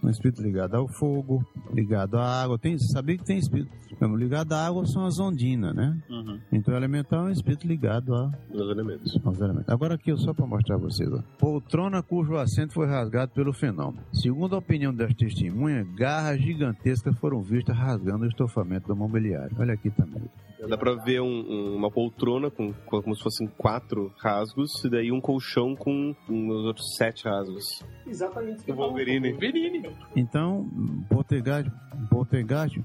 [0.02, 2.58] Um espírito ligado ao fogo, ligado à água.
[2.58, 3.70] Tem, sabia que tem espírito
[4.16, 5.96] ligado à água são as ondinas, né?
[6.10, 6.40] Uhum.
[6.50, 9.16] Então o elemental é um espírito ligado a, Os elementos.
[9.24, 9.68] aos elementos.
[9.68, 11.08] Agora aqui, só para mostrar a vocês.
[11.12, 11.22] Ó.
[11.38, 14.02] Poltrona cujo assento foi rasgado pelo fenômeno.
[14.12, 19.54] Segundo a opinião das testemunhas, garras gigantescas foram vistas rasgando o estofamento do mobiliário.
[19.58, 20.22] Olha aqui também.
[20.68, 24.88] Dá pra ver um- um- uma poltrona com, com- como se fossem quatro rasgos, e
[24.90, 27.84] daí um colchão com os outros sete rasgos.
[28.06, 28.70] Exatamente.
[28.70, 29.32] O Wolverine.
[29.32, 29.90] Wolverine.
[30.16, 30.68] Então,
[31.08, 31.70] poltergeist,
[32.10, 32.80] poltergeist,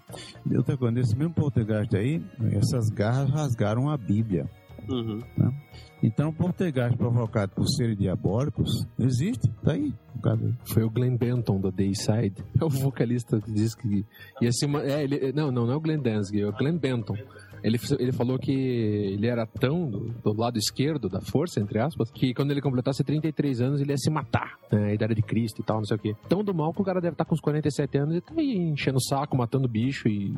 [0.55, 2.21] outra coisa, nesse mesmo poltergeist aí,
[2.53, 4.49] essas garras rasgaram a Bíblia.
[4.89, 5.19] Uhum.
[5.37, 5.51] né?
[6.01, 9.93] Então, poltergeist provocado por seres diabólicos existe, tá aí.
[10.73, 12.43] Foi o Glenn Benton da Dayside.
[12.59, 14.05] É o vocalista que diz que
[14.41, 14.81] ia ser uma.
[14.83, 17.15] É, ele, não, não, não é o Glenn Danzig, é o Glenn Benton.
[17.63, 22.11] Ele, ele falou que ele era tão do, do lado esquerdo da força, entre aspas,
[22.11, 24.57] que quando ele completasse 33 anos ele ia se matar.
[24.71, 26.15] Né, a idade de Cristo e tal, não sei o quê.
[26.27, 28.55] Tão do mal que o cara deve estar com uns 47 anos e tá aí
[28.55, 30.33] enchendo o saco, matando bicho e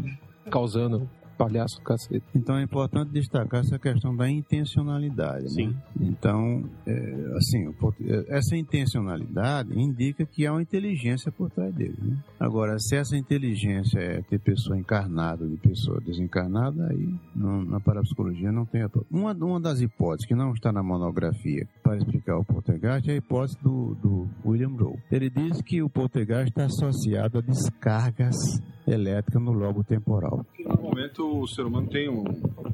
[0.50, 2.26] causando palhaço do cacete.
[2.36, 5.50] Então é importante destacar essa questão da intencionalidade.
[5.54, 5.68] Sim.
[5.68, 6.08] Né?
[6.10, 7.74] Então, é, assim,
[8.06, 11.96] é, essa intencionalidade indica que há uma inteligência por trás dele.
[12.02, 12.18] Né?
[12.38, 17.80] Agora, se essa inteligência é ter pessoa encarnada ou de pessoa desencarnada, aí não- na
[17.80, 22.38] parapsicologia não tem a uma, uma das hipóteses que não está na monografia para explicar
[22.38, 25.00] o poltergeist é a hipótese do, do William Rowe.
[25.10, 28.36] Ele diz que o poltergeist está associado a descargas
[28.88, 30.46] elétricas no lobo temporal.
[30.66, 32.24] Normalmente o ser humano tem um,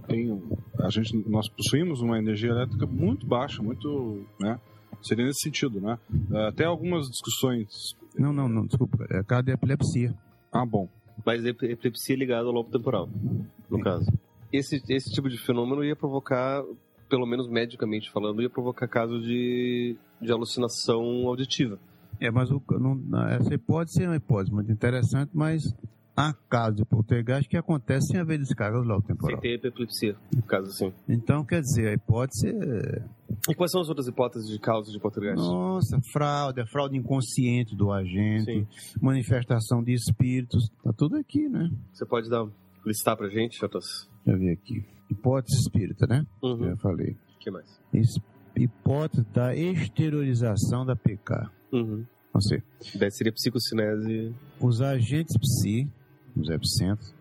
[0.07, 4.59] tem um, a gente, nós possuímos uma energia elétrica muito baixa, muito, né?
[5.01, 5.99] Seria nesse sentido, né?
[6.47, 7.95] Até algumas discussões.
[8.17, 9.05] Não, não, não, desculpa.
[9.11, 10.15] É caso de epilepsia.
[10.51, 10.87] Ah, bom.
[11.25, 13.09] Mas ep- epilepsia é ligada ao lobo temporal,
[13.69, 14.11] no caso.
[14.51, 16.63] Esse, esse tipo de fenômeno ia provocar,
[17.09, 21.77] pelo menos medicamente falando, ia provocar casos de, de alucinação auditiva.
[22.19, 25.73] É, mas o, não, essa hipótese é uma hipótese muito interessante, mas
[26.15, 29.39] há casos de poltergeist que acontecem sem haver descarga do lobo Sem temporal.
[29.41, 30.93] ter epilepsia, no caso assim.
[31.09, 33.03] Então, quer dizer, a hipótese é...
[33.49, 35.37] E quais são as outras hipóteses de causas de poltergeist?
[35.37, 38.67] Nossa, fraude, a fraude inconsciente do agente,
[39.01, 41.69] manifestação de espíritos, tá tudo aqui, né?
[41.91, 42.47] Você pode dar,
[42.85, 43.85] listar pra gente, Jotas?
[44.25, 44.85] Deixa eu ver aqui.
[45.09, 46.25] Hipótese espírita, né?
[46.41, 46.69] Uhum.
[46.69, 47.11] Já falei.
[47.35, 47.67] O que mais?
[47.93, 48.19] Es-
[48.57, 51.49] Hipótese da exteriorização da PK.
[51.73, 52.05] Uhum.
[52.33, 52.63] Ou seja,
[52.97, 54.33] Daí seria psicocinese.
[54.61, 55.89] os agentes psi
[56.35, 56.49] nos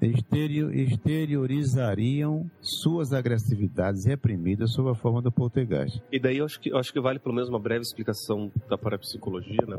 [0.00, 6.03] exterio, exteriorizariam suas agressividades reprimidas sob a forma do poltergeist.
[6.11, 8.77] E daí eu acho que, eu acho que vale pelo menos uma breve explicação da
[8.77, 9.77] parapsicologia, né?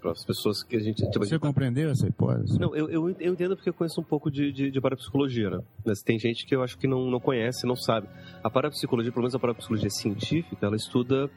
[0.00, 1.02] Para as pessoas que a gente.
[1.10, 2.58] tipo, Você compreendeu essa hipótese?
[2.58, 5.60] Não, eu, eu, eu entendo porque eu conheço um pouco de, de, de parapsicologia, né?
[5.84, 8.06] Mas tem gente que eu acho que não, não conhece, não sabe.
[8.42, 11.30] A parapsicologia, pelo menos a parapsicologia científica, ela estuda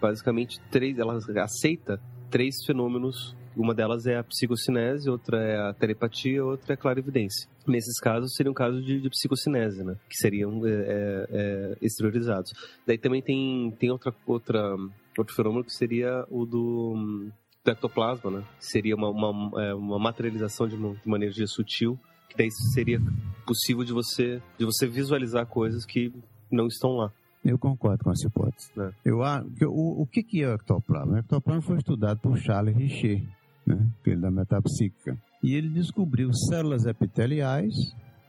[0.00, 0.98] basicamente três.
[0.98, 3.36] Ela aceita três fenômenos.
[3.56, 7.48] Uma delas é a psicocinese, outra é a telepatia, outra é a clarividência.
[7.66, 9.96] Nesses casos, seriam casos de, de psicocinese, né?
[10.08, 12.52] Que seriam é, é, é, exteriorizados.
[12.86, 14.76] Daí também tem, tem outra, outra,
[15.16, 17.30] outro fenômeno que seria o do,
[17.64, 18.44] do ectoplasma, né?
[18.58, 23.00] Seria uma, uma, é, uma materialização de uma, de uma energia sutil, que daí seria
[23.46, 26.12] possível de você, de você visualizar coisas que
[26.50, 27.12] não estão lá.
[27.44, 28.70] Eu concordo com essa hipótese.
[28.78, 28.90] É.
[29.04, 31.14] Eu, o, o que, que é o ectoplasma?
[31.14, 33.22] O ectoplasma foi estudado por Charles Richer,
[33.66, 35.16] né, aquele da metapsíquica.
[35.42, 37.74] E ele descobriu células epiteliais,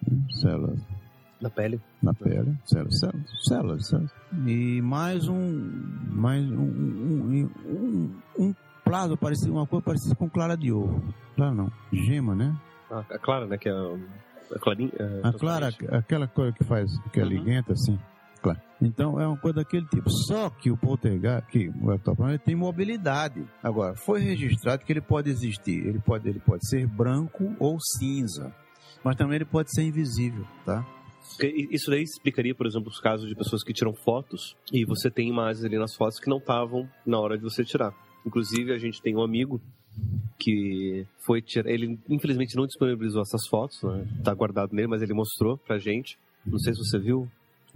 [0.07, 0.79] né, células
[1.41, 1.79] Na pele?
[2.01, 4.11] na pele, células, células, células, células.
[4.45, 5.71] E mais um,
[6.11, 11.01] mais um, um, um, um, plasma parecido, uma cor parecida com clara de ovo.
[11.35, 12.55] Clara não, gema, né?
[12.91, 13.57] Ah, a Clara, né?
[13.57, 13.97] Que é a,
[14.55, 14.91] a clarinha.
[14.99, 17.97] é, A clara, aquela cor que faz, que é liguenta, assim.
[18.81, 20.09] Então é uma coisa daquele tipo.
[20.09, 23.45] Só que o poltergeist, que o ectoplasma, ele tem mobilidade.
[23.63, 25.87] Agora, foi registrado que ele pode existir.
[25.87, 28.53] Ele pode, ele pode ser branco ou cinza.
[29.03, 30.85] Mas também ele pode ser invisível, tá?
[31.71, 35.27] Isso daí explicaria, por exemplo, os casos de pessoas que tiram fotos e você tem
[35.27, 37.93] imagens ali nas fotos que não estavam na hora de você tirar.
[38.25, 39.59] Inclusive, a gente tem um amigo
[40.39, 41.69] que foi tirar.
[41.69, 44.07] Ele, infelizmente, não disponibilizou essas fotos, né?
[44.23, 46.17] Tá guardado nele, mas ele mostrou pra gente.
[46.45, 47.27] Não sei se você viu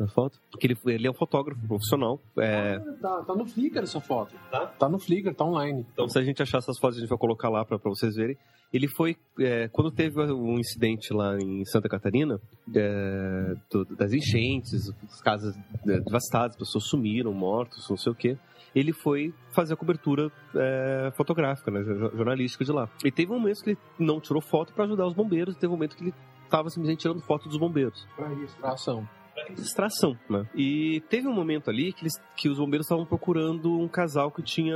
[0.05, 0.39] a foto.
[0.59, 2.19] Que ele, ele é um fotógrafo profissional.
[2.38, 4.35] É, Tá, tá no Flickr essa foto.
[4.51, 4.67] Tá?
[4.67, 5.85] Tá no Flickr, tá online.
[5.93, 8.38] Então, se a gente achar essas fotos, a gente vai colocar lá para vocês verem.
[8.71, 9.17] Ele foi.
[9.39, 12.39] é, quando teve um incidente lá em Santa Catarina,
[12.75, 15.55] é, do- das enchentes, as casas
[15.88, 18.38] é, devastadas, pessoas sumiram, mortos, não sei o quê.
[18.75, 22.88] Ele foi fazer a cobertura é, fotográfica, né, jo- jornalística de lá.
[23.03, 25.73] E teve um momento que ele não tirou foto para ajudar os bombeiros, e teve
[25.73, 29.07] um momento que ele estava simplesmente tirando foto dos bombeiros Pra distração.
[29.55, 30.47] Distração, né?
[30.55, 34.41] E teve um momento ali que, eles, que os bombeiros estavam procurando um casal que
[34.41, 34.75] tinha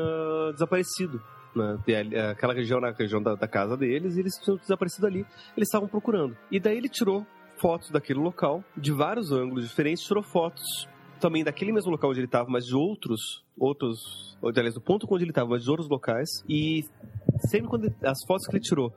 [0.53, 1.21] desaparecido.
[1.55, 1.77] Né?
[1.85, 5.19] Tem ali- Aquela região, na região da, da casa deles, e eles tinham desaparecido ali.
[5.55, 6.35] Eles estavam procurando.
[6.51, 7.25] E daí ele tirou
[7.57, 10.87] fotos daquele local, de vários ângulos diferentes, tirou fotos
[11.19, 15.07] também daquele mesmo local onde ele estava, mas de outros, outros, ou, aliás, do ponto
[15.09, 16.27] onde ele estava, mas de outros locais.
[16.49, 16.83] E
[17.49, 18.91] sempre quando ele- as fotos que ele tirou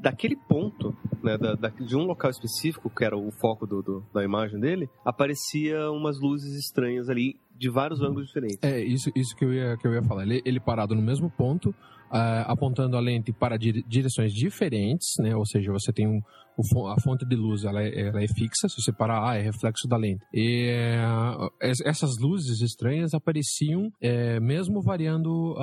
[0.00, 4.04] daquele ponto, né, da- da- de um local específico, que era o foco do- do-
[4.14, 8.58] da imagem dele, aparecia umas luzes estranhas ali de vários ângulos diferentes.
[8.62, 10.22] É, isso, isso que, eu ia, que eu ia falar.
[10.22, 11.74] Ele, ele parado no mesmo ponto,
[12.10, 15.34] ah, apontando a lente para dire- direções diferentes, né?
[15.34, 16.20] Ou seja, você tem um,
[16.88, 19.86] a fonte de luz, ela é, ela é fixa, se você parar, ah, é reflexo
[19.88, 20.24] da lente.
[20.32, 20.70] E
[21.60, 25.54] es- essas luzes estranhas apareciam eh, mesmo variando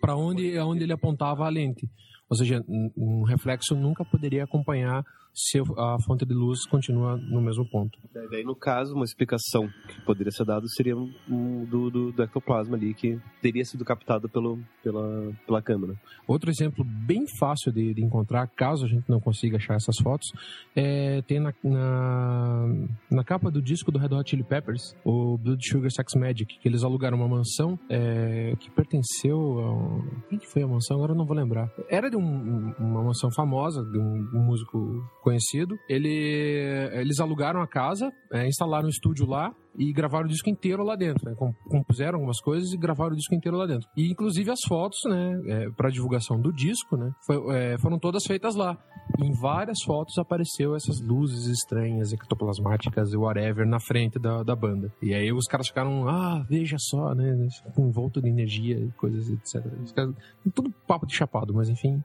[0.00, 1.88] para onde, aonde ele apontava a lente.
[2.32, 7.64] Ou seja, um reflexo nunca poderia acompanhar se a fonte de luz continua no mesmo
[7.70, 7.98] ponto.
[8.30, 12.76] Daí, no caso, uma explicação que poderia ser dada seria um do, do, do ectoplasma
[12.76, 15.94] ali, que teria sido captado pelo, pela, pela câmera.
[16.26, 20.32] Outro exemplo bem fácil de, de encontrar, caso a gente não consiga achar essas fotos,
[20.76, 22.66] é, tem na, na,
[23.10, 26.68] na capa do disco do Red Hot Chili Peppers, o Blood Sugar Sex Magic, que
[26.68, 30.28] eles alugaram uma mansão é, que pertenceu a...
[30.28, 30.96] Quem que foi a mansão?
[30.96, 31.70] Agora eu não vou lembrar.
[31.88, 35.78] Era de um- uma mansão famosa, de um, um músico conhecido.
[35.88, 40.82] Ele, eles alugaram a casa, é, instalaram um estúdio lá, e gravaram o disco inteiro
[40.84, 41.34] lá dentro, né?
[41.36, 43.88] Com- Compuseram algumas coisas e gravaram o disco inteiro lá dentro.
[43.96, 48.54] E inclusive as fotos, né, para divulgação do disco, né, foi- é, foram todas feitas
[48.54, 48.76] lá.
[49.18, 54.92] Em várias fotos apareceu essas luzes estranhas, ectoplasmáticas e whatever na frente da, da banda.
[55.02, 57.34] E aí os caras ficaram, ah, veja só, né,
[57.74, 59.64] com envolto de energia e coisas, etc.
[59.94, 60.14] Caras,
[60.54, 62.02] tudo papo de chapado, mas enfim.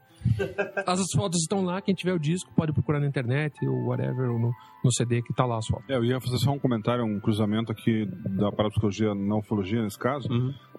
[0.85, 4.39] As fotos estão lá, quem tiver o disco pode procurar na internet ou whatever, ou
[4.39, 4.51] no,
[4.83, 5.87] no CD que tá lá as fotos.
[5.89, 8.05] É, eu ia fazer só um comentário, um cruzamento aqui
[8.37, 10.27] da parapsicologia não ufologia nesse caso,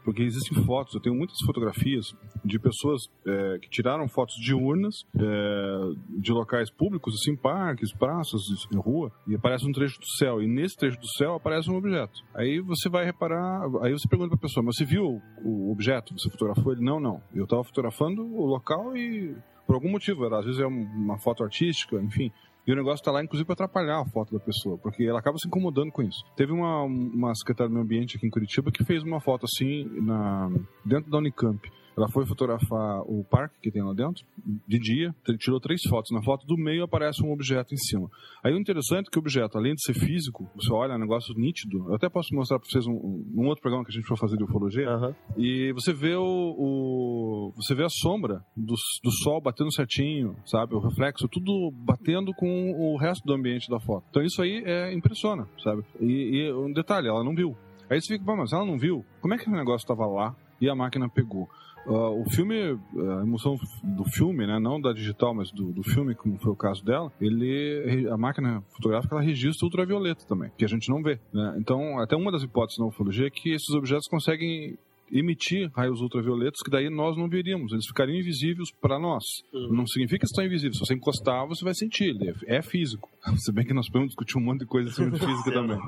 [0.04, 2.14] porque existem fotos, eu tenho muitas fotografias
[2.44, 5.80] de pessoas é, que tiraram fotos de urnas, é,
[6.18, 8.40] de locais públicos, assim, parques, praças,
[8.74, 12.22] rua, e aparece um trecho do céu, e nesse trecho do céu aparece um objeto.
[12.34, 16.14] Aí você vai reparar, aí você pergunta pra pessoa, mas você viu o objeto?
[16.18, 16.82] Você fotografou ele?
[16.84, 17.20] Não, não.
[17.34, 19.36] Eu tava fotografando o local e
[19.66, 22.32] por algum motivo, era, às vezes é um- uma foto artística, enfim.
[22.68, 25.38] E o negócio tá lá, inclusive, para atrapalhar a foto da pessoa, porque ela acaba
[25.38, 26.22] se incomodando com isso.
[26.36, 29.84] Teve uma, uma secretária do meio ambiente aqui em Curitiba que fez uma foto assim,
[30.02, 30.50] na,
[30.84, 31.58] dentro da Unicamp.
[31.98, 34.24] Ela foi fotografar o parque que tem lá dentro,
[34.68, 36.12] de dia, tirou três fotos.
[36.12, 38.08] Na foto do meio aparece um objeto em cima.
[38.44, 41.00] Aí o interessante é que o objeto, além de ser físico, você olha, é um
[41.00, 41.86] negócio nítido.
[41.88, 44.36] Eu até posso mostrar para vocês um, um outro programa que a gente for fazer
[44.36, 44.88] de ufologia.
[45.36, 50.74] E você vê o, o- você vê a sombra do, do sol batendo certinho, sabe?
[50.74, 54.04] O reflexo, tudo batendo com o resto do ambiente da foto.
[54.10, 55.82] Então isso aí é, impressiona, sabe?
[56.00, 57.56] E, e um detalhe, ela não viu.
[57.90, 59.04] Aí você fica, "Pô, mas ela não viu?
[59.20, 61.48] Como é que o negócio estava lá e a máquina pegou?
[61.86, 66.14] Ah, o filme, a emoção do filme, né, não da digital, mas do, do filme,
[66.14, 70.68] como foi o caso dela, ele, a máquina fotográfica ela registra ultravioleta também, que a
[70.68, 71.18] gente não vê.
[71.32, 71.56] né?
[71.58, 74.76] Então, até uma das hipóteses na ufologia é que esses objetos conseguem
[75.10, 79.24] emitir raios ultravioletos que daí nós não veríamos, eles ficariam invisíveis para nós.
[79.70, 83.08] Não significa que estão invisíveis, se você encostar, você vai sentir, ele é, é físico.
[83.36, 85.78] Se bem que nós podemos discutir um monte de coisa sobre física também.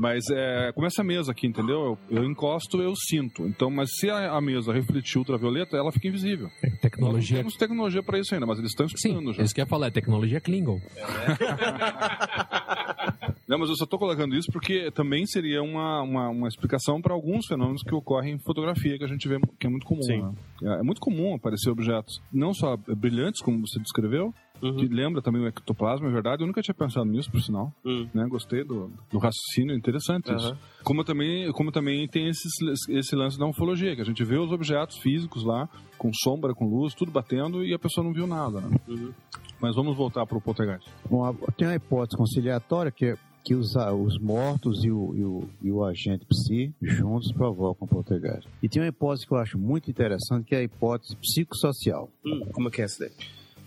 [0.00, 1.98] Mas é como essa mesa aqui, entendeu?
[2.08, 3.46] Eu, eu encosto, eu sinto.
[3.46, 6.48] Então, mas se a, a mesa refletir ultravioleta, ela fica invisível.
[6.80, 7.18] Tecnologia.
[7.20, 9.42] Nós não temos tecnologia para isso ainda, mas eles estão estudando já.
[9.42, 10.80] Isso que eu ia falar, é tecnologia Klingon.
[13.46, 17.12] Não, mas eu só estou colocando isso porque também seria uma, uma, uma explicação para
[17.12, 20.02] alguns fenômenos que ocorrem em fotografia, que a gente vê que é muito comum.
[20.02, 20.22] Sim.
[20.22, 20.32] né?
[20.62, 25.42] É, é muito comum aparecer objetos, não só brilhantes, como você descreveu, que lembra também
[25.42, 26.42] o ectoplasma, é verdade.
[26.42, 27.72] Eu nunca tinha pensado nisso, por sinal.
[28.14, 28.26] Né?
[28.28, 30.46] Gostei do, do raciocínio, interessante isso.
[30.48, 30.58] Aham.
[30.84, 32.52] Como também, como também tem esses,
[32.88, 35.68] esse lance da ufologia, que a gente vê os objetos físicos lá,
[35.98, 38.60] com sombra, com luz, tudo batendo, e a pessoa não viu nada.
[38.60, 39.12] Né?
[39.60, 40.88] Mas vamos voltar para o poltergeist.
[41.08, 45.14] Bom, a- tem uma hipótese conciliatória que é que os, a- os mortos e o,
[45.16, 48.46] e, o, e o agente psi juntos provocam poltergeist.
[48.62, 52.10] E tem uma hipótese que eu acho muito interessante, que é a hipótese psicossocial.
[52.52, 53.12] como é que é essa daí?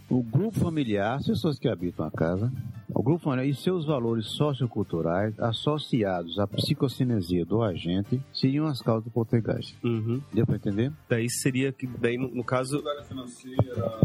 [0.09, 2.51] O grupo familiar, as pessoas que habitam a casa,
[2.93, 9.05] o grupo familiar e seus valores socioculturais associados à psicocinesia do agente seriam as causas
[9.05, 9.75] do poltergeist.
[9.83, 10.21] Uhum.
[10.31, 10.91] Deu para entender?
[11.09, 12.83] Daí seria que, daí no, no caso...
[13.07, 14.01] financeira,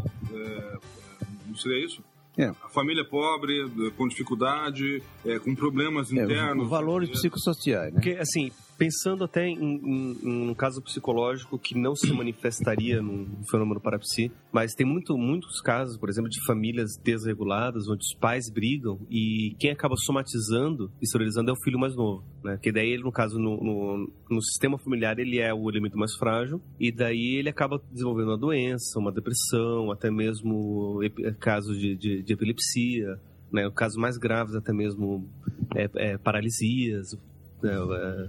[1.47, 2.03] não seria isso?
[2.37, 2.47] É.
[2.47, 6.65] A família pobre, com dificuldade, é, com problemas É, internos.
[6.65, 8.01] os valores psicossociais, né?
[8.01, 13.43] Porque, assim, pensando até em, em, em um caso psicológico que não se manifestaria num
[13.51, 18.49] fenômeno parapsi, mas tem muito, muitos casos, por exemplo, de famílias desreguladas, onde os pais
[18.49, 22.57] brigam e quem acaba somatizando, esterilizando, é o filho mais novo, né?
[22.62, 26.14] Que daí ele, no caso, no, no, no sistema familiar, ele é o elemento mais
[26.14, 31.01] frágil e daí ele acaba desenvolvendo uma doença, uma depressão, até mesmo
[31.41, 33.19] casos de, de, de epilepsia,
[33.53, 33.69] né?
[33.75, 35.29] Casos mais graves, até mesmo
[35.75, 37.17] é, é, paralisias,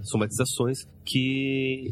[0.02, 1.90] somatizações, que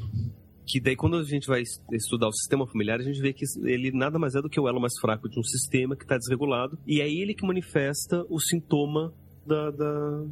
[0.71, 3.43] que daí quando a gente vai es- estudar o sistema familiar, a gente vê que
[3.65, 6.19] ele nada mais é do que o elo mais fraco de um sistema que está
[6.19, 9.15] desregulado, e é ele que manifesta o sintoma
[9.49, 10.25] da, da-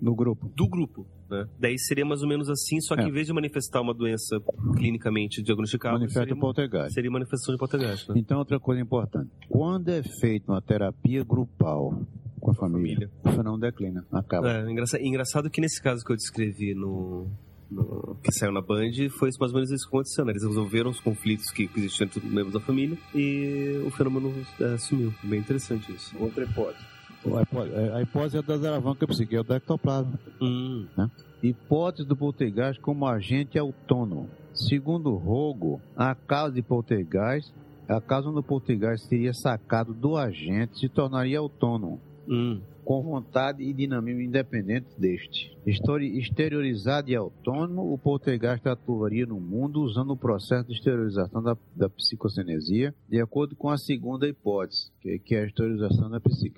[0.00, 0.50] No grupo.
[0.56, 1.06] do grupo.
[1.30, 1.46] Né?
[1.58, 3.08] Daí seria mais ou menos assim, só que É.
[3.08, 4.40] em vez de manifestar uma doença
[4.76, 6.94] clinicamente diagnosticável, Manifesta seria, poltergeist.
[6.94, 8.08] seria manifestação de poltergeist.
[8.08, 8.14] Né?
[8.18, 9.30] Então, outra coisa importante.
[9.48, 12.00] Quando é feita uma terapia grupal
[12.40, 14.48] com a família, o fenômeno declina, acaba.
[14.50, 17.26] É, engraçado, engraçado que nesse caso que eu descrevi no,
[17.68, 20.24] no- que saiu na Band, foi mais ou menos isso que aconteceu.
[20.24, 20.30] Né?
[20.30, 24.32] Eles resolveram os conflitos que que existiam entre os membros da família e o fenômeno
[24.60, 25.12] é, sumiu.
[25.24, 26.14] Bem interessante isso.
[26.20, 26.84] Outra hipótese.
[27.34, 30.18] A hipótese, a hipótese é da alavanca psíquica, é o do ectoplasma.
[30.40, 30.86] Hum.
[30.96, 31.10] Né?
[31.42, 34.28] Hipótese do poltergeist como agente autônomo.
[34.54, 37.52] Segundo Rogo, a causa de poltergeist,
[37.88, 42.00] a causa onde o poltergeist seria sacado do agente se tornaria autônomo.
[42.28, 42.60] Hum.
[42.86, 45.50] Com vontade e dinamismo independente deste.
[45.66, 51.88] Exteriorizado e autônomo, o poltergeist atuaria no mundo usando o processo de exteriorização da, da
[51.88, 56.54] psicocinesia, de acordo com a segunda hipótese, que, que é a exteriorização da psique.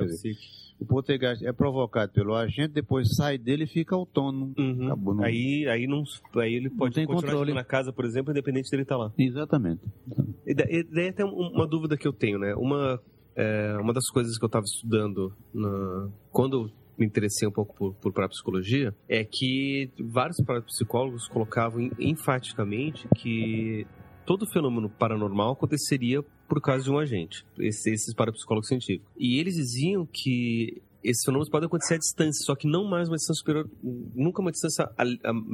[0.79, 4.53] O poltergeist é provocado pelo agente, depois sai dele e fica autônomo.
[4.85, 5.27] Acabou, não- Uhum.
[5.27, 6.05] Aí, aí, não,
[6.37, 7.55] aí ele pode tem continuar controle.
[7.55, 9.11] na casa, por exemplo, independente dele estar lá.
[9.19, 9.81] Exatamente.
[10.47, 12.55] E da- daí tem um- uma dúvida que eu tenho, né?
[12.55, 13.01] Uma,
[13.40, 17.94] é, uma das coisas que eu estava estudando na- quando me interessei um pouco por,
[17.94, 23.87] por parapsicologia é que vários parapsicólogos colocavam en- enfaticamente que
[24.27, 29.07] todo fenômeno paranormal aconteceria por causa de um agente, esse- esses parapsicólogos científicos.
[29.16, 33.16] E eles diziam que esses fenômenos podem acontecer à distância, só que não mais uma
[33.16, 33.68] distância superior,
[34.14, 34.88] nunca uma distância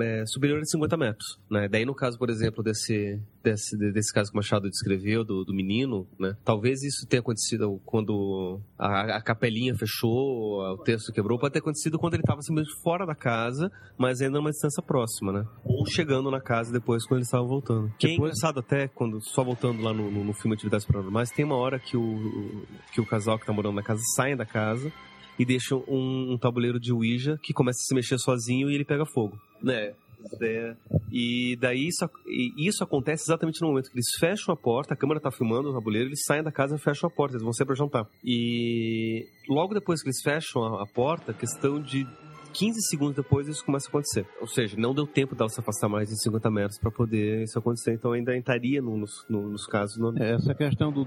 [0.01, 1.39] é, superior a 50 metros.
[1.51, 1.69] Né?
[1.69, 5.45] Daí, no caso, por exemplo, desse, desse, de- desse caso que o Machado descreveu, do,
[5.45, 6.37] do menino, né?
[6.45, 11.99] talvez isso tenha acontecido quando a, a capelinha fechou, o texto quebrou, pode ter acontecido
[11.99, 15.47] quando ele estava simplesmente fora da casa, mas ainda numa distância próxima, né?
[15.65, 17.93] Ou chegando na casa depois quando eles estavam voltando.
[17.99, 21.45] Que é engraçado até, quando, só voltando lá no, no, no filme Atividades Paranormais, tem
[21.45, 24.93] uma hora que o, que o casal que tá morando na casa saem da casa
[25.39, 28.85] e deixam um, um tabuleiro de Ouija que começa a se mexer sozinho e ele
[28.85, 29.39] pega fogo.
[29.63, 29.93] Né?
[30.41, 30.75] É,
[31.13, 34.97] e daí isso, e isso acontece exatamente no momento que eles fecham a porta, a
[34.97, 37.53] câmera tá filmando o tabuleiro, eles saem da casa e fecham a porta, eles vão
[37.53, 38.07] sair pra jantar.
[38.25, 42.07] E logo depois que eles fecham a, a porta, questão de
[42.55, 44.25] 15 segundos depois isso começa a acontecer.
[44.41, 47.59] Ou seja, não deu tempo dela se afastar mais de 50 metros para poder isso
[47.59, 49.99] acontecer, então ainda entraria no- nos, no- nos casos.
[49.99, 50.17] No...
[50.17, 51.05] É, Essa questão do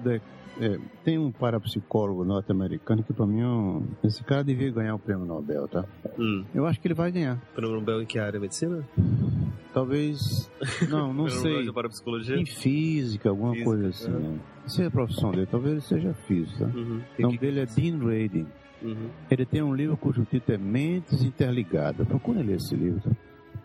[0.60, 3.84] é, tem um parapsicólogo norte-americano que pra mim é um...
[4.04, 5.86] esse cara devia ganhar o prêmio Nobel, tá?
[6.20, 6.44] Hum.
[6.54, 7.40] Eu acho que ele vai ganhar.
[7.56, 8.40] Prêmio Nobel em que área?
[8.40, 8.88] Medicina?
[9.74, 10.50] Talvez.
[10.90, 11.68] Não, não sei.
[12.36, 14.08] Em física, alguma Física, coisa assim.
[14.08, 14.20] é.
[14.20, 14.40] né?
[14.80, 16.66] É a profissão dele, talvez ele seja físico, tá?
[16.66, 17.02] Uhum.
[17.18, 18.46] O nome dele é Dean Radin.
[18.82, 19.10] Uhum.
[19.30, 22.08] Ele tem um livro cujo título é Mentes Interligadas.
[22.08, 23.16] Procura ler esse livro.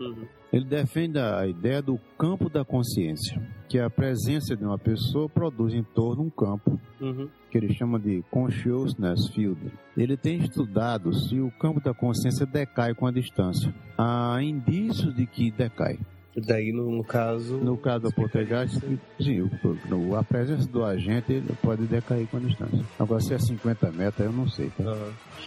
[0.00, 0.26] Uhum.
[0.52, 5.72] Ele defende a ideia do campo da consciência, que a presença de uma pessoa produz
[5.74, 7.28] em torno um campo Uhum.
[7.50, 9.58] que ele chama de consciousness field.
[9.96, 13.74] Ele tem estudado se o campo da consciência decai com a distância.
[13.96, 15.98] Há indícios de que decai.
[16.34, 17.58] Daí, no, caso.
[17.58, 18.78] No caso do poltergeist,
[19.20, 22.80] sim, o- a presença do agente pode decair com a distância.
[22.98, 24.70] Agora, se é 50 metros, eu não sei.
[24.70, 24.96] Tá?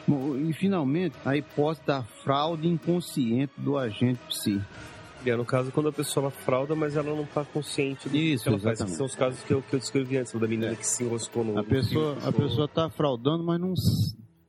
[0.08, 4.62] Bom, E finalmente, a hipótese da fraude inconsciente do agente psi.
[5.26, 8.16] E é no caso quando a pessoa ela frauda, mas ela não está consciente do
[8.16, 8.74] Isso, que ela faz.
[8.80, 8.92] exatamente.
[8.92, 11.44] Que são os casos que eu, que eu descrevi antes, da menina que se enroscou
[11.44, 11.58] no.
[11.58, 13.74] A pessoa fio, a pessoa está fraudando, mas não,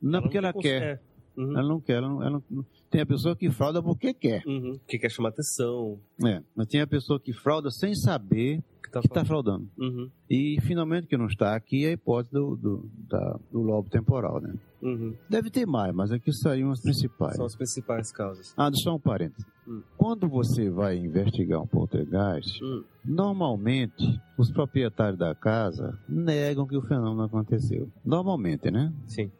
[0.03, 1.01] não é porque ela não quer.
[1.37, 1.59] Uhum.
[1.59, 1.99] Ela não quer.
[1.99, 4.43] Ela não, ela não- tem a pessoa que frauda porque quer.
[4.47, 4.79] Uhum.
[4.87, 5.99] Que quer chamar atenção.
[6.25, 9.69] É, mas tem a pessoa que frauda sem saber que tá está fraudando.
[9.77, 10.09] Uhum.
[10.31, 14.41] E finalmente que não está aqui é a hipótese do, do, da- do lobo temporal,
[14.41, 14.55] né?
[14.81, 15.15] Uhum.
[15.29, 17.35] Deve ter mais, mas aqui saíram as principais.
[17.37, 18.55] São as principais causas.
[18.57, 19.45] Ah, só um parênteses.
[19.67, 19.83] Hum.
[19.97, 22.85] Quando você vai investigar um poltergeist, Hum.
[23.05, 27.91] normalmente os proprietários da casa negam que o fenômeno aconteceu.
[28.05, 28.93] Normalmente, né?
[29.07, 29.31] Sim.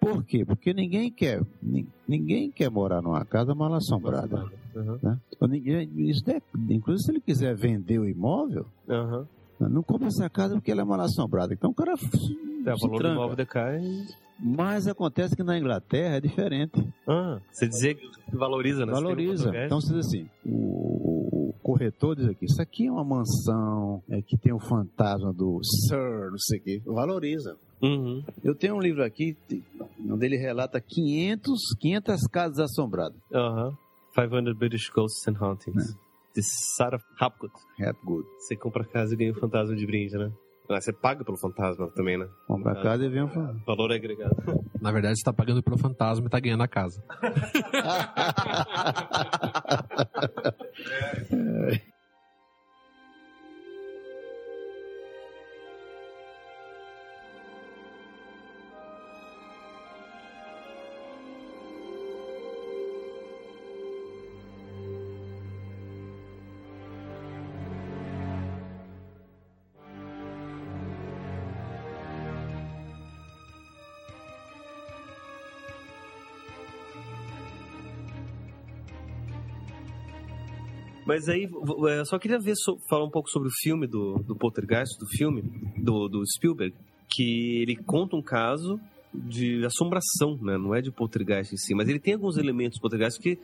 [0.00, 0.44] Por quê?
[0.44, 4.44] Porque ninguém quer, ni- ninguém quer morar numa casa mal assombrada.
[4.74, 4.98] Uhum.
[5.02, 5.18] Né?
[5.34, 5.82] Então, é,
[6.70, 9.24] inclusive, se ele quiser vender o imóvel, Uhum.
[9.68, 11.52] não compra essa casa porque ela é mal assombrada.
[11.54, 13.80] Então o cara É, o valor do imóvel decai.
[14.38, 16.86] Mas acontece que na Inglaterra é diferente.
[17.08, 18.92] Ah, você dizia que valoriza, né?
[18.92, 19.50] Um Valoriza.
[19.64, 21.15] Então você diz assim, o
[21.66, 26.30] corretor diz aqui, isso aqui é uma mansão é, que tem o fantasma do Sir,
[26.30, 26.82] não sei o quê.
[26.86, 27.56] Valoriza.
[27.82, 28.22] Uhum.
[28.44, 29.36] Eu tenho um livro aqui
[30.08, 33.18] onde ele relata 500, 500 casas assombradas.
[33.34, 33.76] Aham.
[34.14, 35.96] 500 British Ghosts and Hauntings.
[36.32, 36.42] De
[36.76, 37.52] Sarah Hapgood.
[37.80, 38.28] Hapgood.
[38.38, 40.30] Você compra a casa e ganha o fantasma de brinde, né?
[40.68, 42.28] Ah, você paga pelo fantasma também, né?
[42.46, 43.62] Compra a casa e vem um fantasma.
[43.66, 44.34] Valor agregado.
[44.80, 47.02] Na verdade, você tá pagando pelo fantasma e tá ganhando a casa.
[81.06, 81.44] Mas aí,
[81.88, 82.54] é, eu só queria ver,
[82.90, 85.42] falar um pouco sobre o filme do, do Poltergeist, do filme,
[85.76, 86.74] do, do Spielberg,
[87.08, 88.80] que ele conta um caso
[89.14, 90.58] de assombração, né?
[90.58, 93.38] Não é de poltergeist em si, mas ele tem alguns elementos poltergeist que,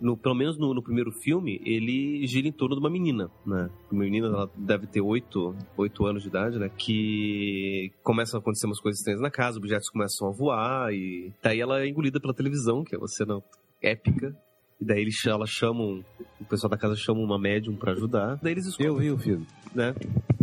[0.00, 3.68] no, pelo menos no, no primeiro filme, ele gira em torno de uma menina, né?
[3.90, 6.68] Uma menina, ela deve ter oito, oito anos de idade, né?
[6.68, 11.60] Que começam a acontecer umas coisas estranhas na casa, objetos começam a voar e daí
[11.60, 13.42] ela é engolida pela televisão, que é uma cena
[13.82, 14.36] épica.
[14.80, 16.02] E daí eles, ela chamam,
[16.40, 18.38] o pessoal da casa chama uma médium pra ajudar.
[18.42, 19.46] Daí eles Eu vi o filme.
[19.74, 19.94] né?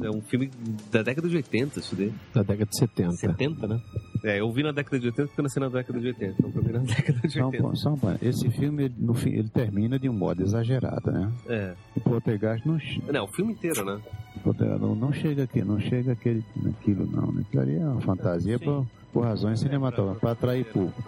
[0.02, 0.50] É um filme
[0.92, 2.14] da década de 80, isso daí.
[2.34, 3.12] Da década de 70.
[3.14, 3.82] 70, né?
[4.24, 6.36] É, eu vi na década de 80 porque eu nasci na década de 80.
[6.38, 7.64] Então pra mim na década de Só um 80.
[7.64, 7.96] ponto, só.
[8.22, 11.32] Esse filme, ele, no fim, ele termina de um modo exagerado, né?
[11.48, 11.74] É.
[11.96, 12.78] O poltergeist não,
[13.12, 14.00] Não, o filme inteiro, né?
[14.36, 17.42] o poltergeist não, não chega aqui, não chega aquele, naquilo não, né?
[17.48, 21.04] Aquilo ali é uma fantasia por, por razões cinematográficas, para atrair público.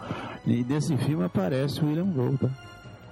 [0.47, 2.49] E nesse filme aparece o William Gold, tá?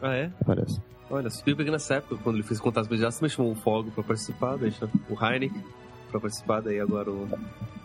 [0.02, 0.32] Ah, é?
[0.40, 0.82] Aparece.
[1.10, 4.58] Olha, Spielberg nessa época, quando ele fez Contatos Imediatos, também chamou o Fogo pra participar,
[4.58, 5.64] deixa o Heineken
[6.12, 7.28] pra participar, daí agora o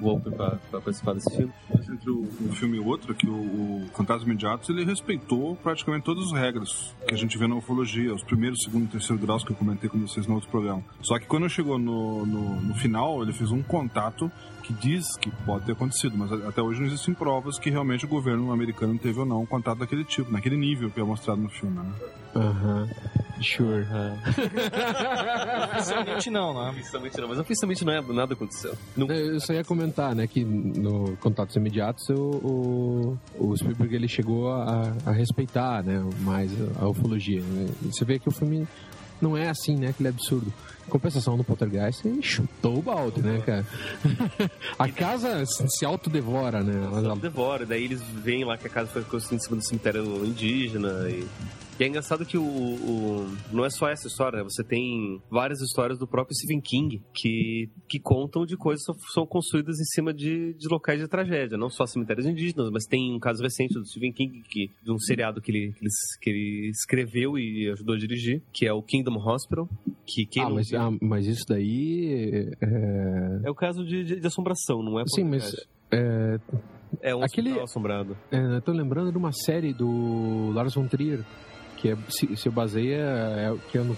[0.00, 1.52] Wolper pra, pra participar desse filme.
[1.70, 6.04] Entre o, um filme e o outro, que o, o Fantasma Imediatos, ele respeitou praticamente
[6.04, 9.44] todas as regras que a gente vê na ufologia, os primeiros, segundo e terceiro graus
[9.44, 10.82] que eu comentei com vocês no outro programa.
[11.00, 14.30] Só que quando chegou no, no, no final, ele fez um contato
[14.62, 18.04] que diz que pode ter acontecido, mas a- até hoje não existem provas que realmente
[18.04, 21.40] o governo americano teve ou não um contato daquele tipo, naquele nível que é mostrado
[21.40, 21.92] no filme, né?
[22.34, 22.88] Aham.
[23.40, 23.84] Sure.
[25.74, 26.70] Oficialmente não, né?
[26.70, 28.74] Oficialmente não, mas oficialmente não é, nada aconteceu.
[28.96, 34.50] Eu só ia comentar, né, que no Contatos Imediatos o, o, o Spielberg ele chegou
[34.52, 36.50] a, a respeitar, né, mais
[36.80, 37.40] a ufologia.
[37.42, 37.68] né?
[37.82, 38.66] Você vê que o filme
[39.22, 39.88] não é assim, né?
[39.88, 40.52] Aquele absurdo.
[40.88, 43.64] Compensação no Poltergeist, ele chutou o balde, né, cara?
[44.78, 46.74] a casa se autodevora, né?
[46.84, 50.26] Ela devora, daí eles veem lá que a casa foi construída em cima do cemitério
[50.26, 51.26] indígena e...
[51.80, 54.44] E é engraçado que o, o- não é só essa história, né?
[54.44, 59.26] Você tem várias histórias do próprio Stephen King que, que contam de coisas que são-
[59.26, 61.56] construídas em cima de, de locais de tragédia.
[61.56, 64.98] Não só cemitérios indígenas, mas tem um caso recente do Stephen King, que, de um
[64.98, 68.82] seriado que ele, que ele, que ele escreveu e ajudou a dirigir, que é o
[68.82, 69.68] Kingdom Hospital.
[70.06, 72.50] Que Ah mas, viu- ah, mas isso daí.
[72.60, 73.40] É...
[73.44, 75.54] É o caso de, de, de assombração, não é Sim, mas.
[75.90, 76.38] É,
[77.00, 78.16] É um aquele- assombrado.
[78.30, 81.24] é, eu tô lembrando de uma série do Lars von Trier.
[81.82, 83.96] Que é, se, se baseia, é, que é no-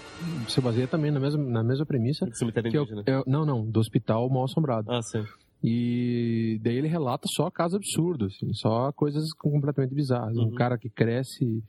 [0.49, 2.27] se baseia também na mesma, na mesma premissa.
[2.33, 3.03] Cemitério que é indígena.
[3.05, 4.91] é- não, não, do hospital mal assombrado.
[4.91, 5.23] Ah, sim.
[5.63, 10.35] E daí ele relata só casos absurdos, assim, só coisas completamente bizarras.
[10.37, 10.55] Um Uhum.
[10.55, 11.63] cara que cresce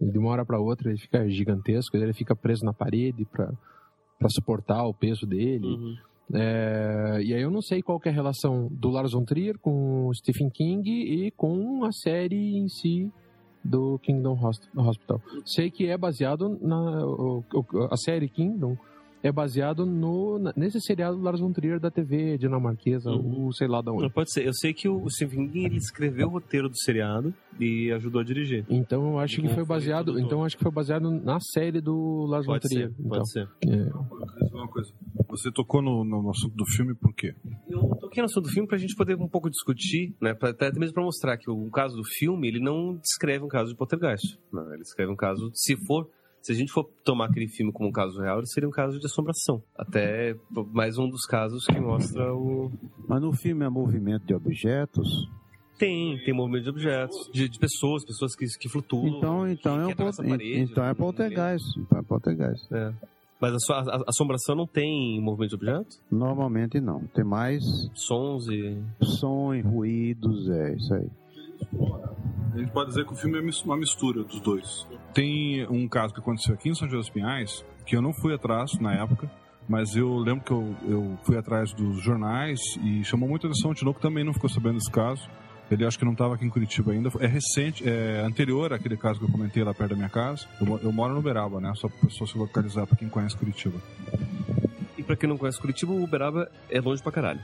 [0.00, 3.48] de uma hora para outra, ele fica gigantesco, ele fica preso na parede para
[4.28, 5.66] suportar o peso dele.
[5.66, 5.94] Uhum.
[6.34, 10.06] É, e aí eu não sei qual é a relação do Lars von Trier com
[10.08, 13.10] o Stephen King e com a série em si
[13.64, 15.20] do Kingdom Hosp- Hospital.
[15.44, 17.44] Sei que é baseado na o-
[17.90, 18.76] a série Kingdom
[19.22, 23.44] é baseado no nesse seriado do Lars von Trier da TV dinamarquesa, Uhum.
[23.46, 24.02] ou sei lá da onde.
[24.02, 24.46] Não, pode ser.
[24.46, 28.24] Eu sei que o Stephen King ele escreveu o roteiro do seriado e ajudou a
[28.24, 28.64] dirigir.
[28.68, 31.80] Então eu acho que Como foi baseado, então eu acho que foi baseado na série
[31.80, 32.88] do Lars von Pode Trier.
[32.88, 33.08] ser, então.
[33.10, 33.48] pode ser.
[33.66, 34.52] É.
[34.52, 34.92] Uma coisa.
[35.28, 37.34] Você tocou no, no- no assunto do filme por quê?
[37.68, 40.34] Eu toquei no assunto do filme pra gente poder um pouco discutir, né?
[40.34, 43.70] Pra, até mesmo pra mostrar que o caso do filme, ele não descreve um caso
[43.70, 44.38] de poltergeist.
[44.52, 46.08] Não, ele descreve um caso, se for...
[46.42, 48.98] Se a gente for tomar aquele filme como um caso real, ele seria um caso
[48.98, 49.62] de assombração.
[49.76, 50.34] Até
[50.72, 52.70] mais um dos casos que mostra o...
[53.08, 55.28] Mas no filme é movimento de objetos.
[55.78, 59.06] Tem, tem movimento de objetos, de, de pessoas, pessoas que, que flutuam.
[59.06, 61.78] Então, então é um que pol- parede, então é poltergeist.
[61.78, 62.72] Então é poltergeist.
[62.74, 62.92] É.
[63.40, 66.00] Mas a, sua- a- a assombração não tem movimento de objetos?
[66.10, 67.00] Normalmente não.
[67.14, 67.62] Tem mais
[67.94, 68.80] Sons e.
[69.00, 71.08] sons, ruídos, é isso aí.
[72.52, 74.86] A gente pode dizer que o filme é uma mistura dos dois.
[75.14, 78.34] Tem um caso que aconteceu aqui em São José dos Pinhais, que eu não fui
[78.34, 79.30] atrás na época,
[79.68, 83.70] mas eu lembro que eu, eu fui atrás dos jornais e chamou muita atenção.
[83.70, 85.28] O Tinoco também não ficou sabendo desse caso.
[85.70, 87.10] Ele acho que não estava aqui em Curitiba ainda.
[87.20, 90.46] É recente, é anterior àquele caso que eu comentei lá perto da minha casa.
[90.60, 91.72] Eu, eu moro no Uberaba, né?
[91.76, 93.80] Só para o pessoal se localizar, para quem conhece Curitiba.
[94.98, 97.40] E pra quem não conhece Curitiba, o Uberaba é longe pra caralho.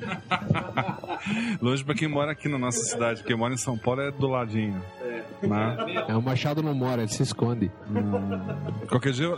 [1.60, 3.22] Longe para quem mora aqui na nossa cidade.
[3.22, 4.80] Quem mora em São Paulo é do ladinho.
[5.42, 6.04] Né?
[6.08, 7.70] É o Machado não mora, ele se esconde.
[8.88, 9.30] Qualquer dia,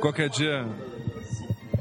[0.00, 0.66] qualquer dia,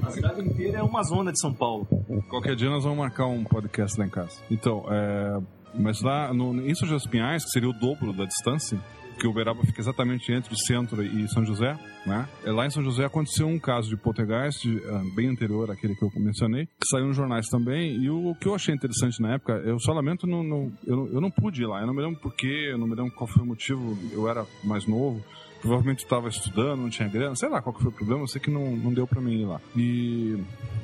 [0.01, 1.87] A cidade inteira é uma zona de São Paulo.
[2.29, 4.41] qualquer dia nós vamos marcar um podcast lá em casa.
[4.51, 5.39] Então, é,
[5.73, 8.77] mas lá no, em São José dos Pinhais, que seria o dobro da distância,
[9.19, 12.27] que Uberaba fica exatamente entre o centro e São José, né?
[12.43, 16.03] É, Lá em São José aconteceu um caso de poltergeist, ah, bem anterior àquele que
[16.03, 19.53] eu mencionei, que saiu nos jornais também, e o, que eu achei interessante na época,
[19.65, 22.19] eu só lamento, não, não- eu, eu não pude ir lá, eu não me lembro
[22.19, 25.23] porquê, eu não me lembro qual foi o motivo, eu era mais novo,
[25.61, 28.41] provavelmente estava estudando, não tinha grana, sei lá qual que foi o problema, eu sei
[28.41, 29.61] que não, não deu pra mim ir lá.
[29.77, 30.37] E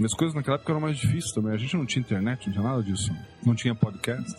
[0.03, 2.63] as coisas naquela época eram mais difíceis também, a gente não tinha internet, não tinha
[2.63, 3.11] nada disso,
[3.45, 4.33] não tinha podcast.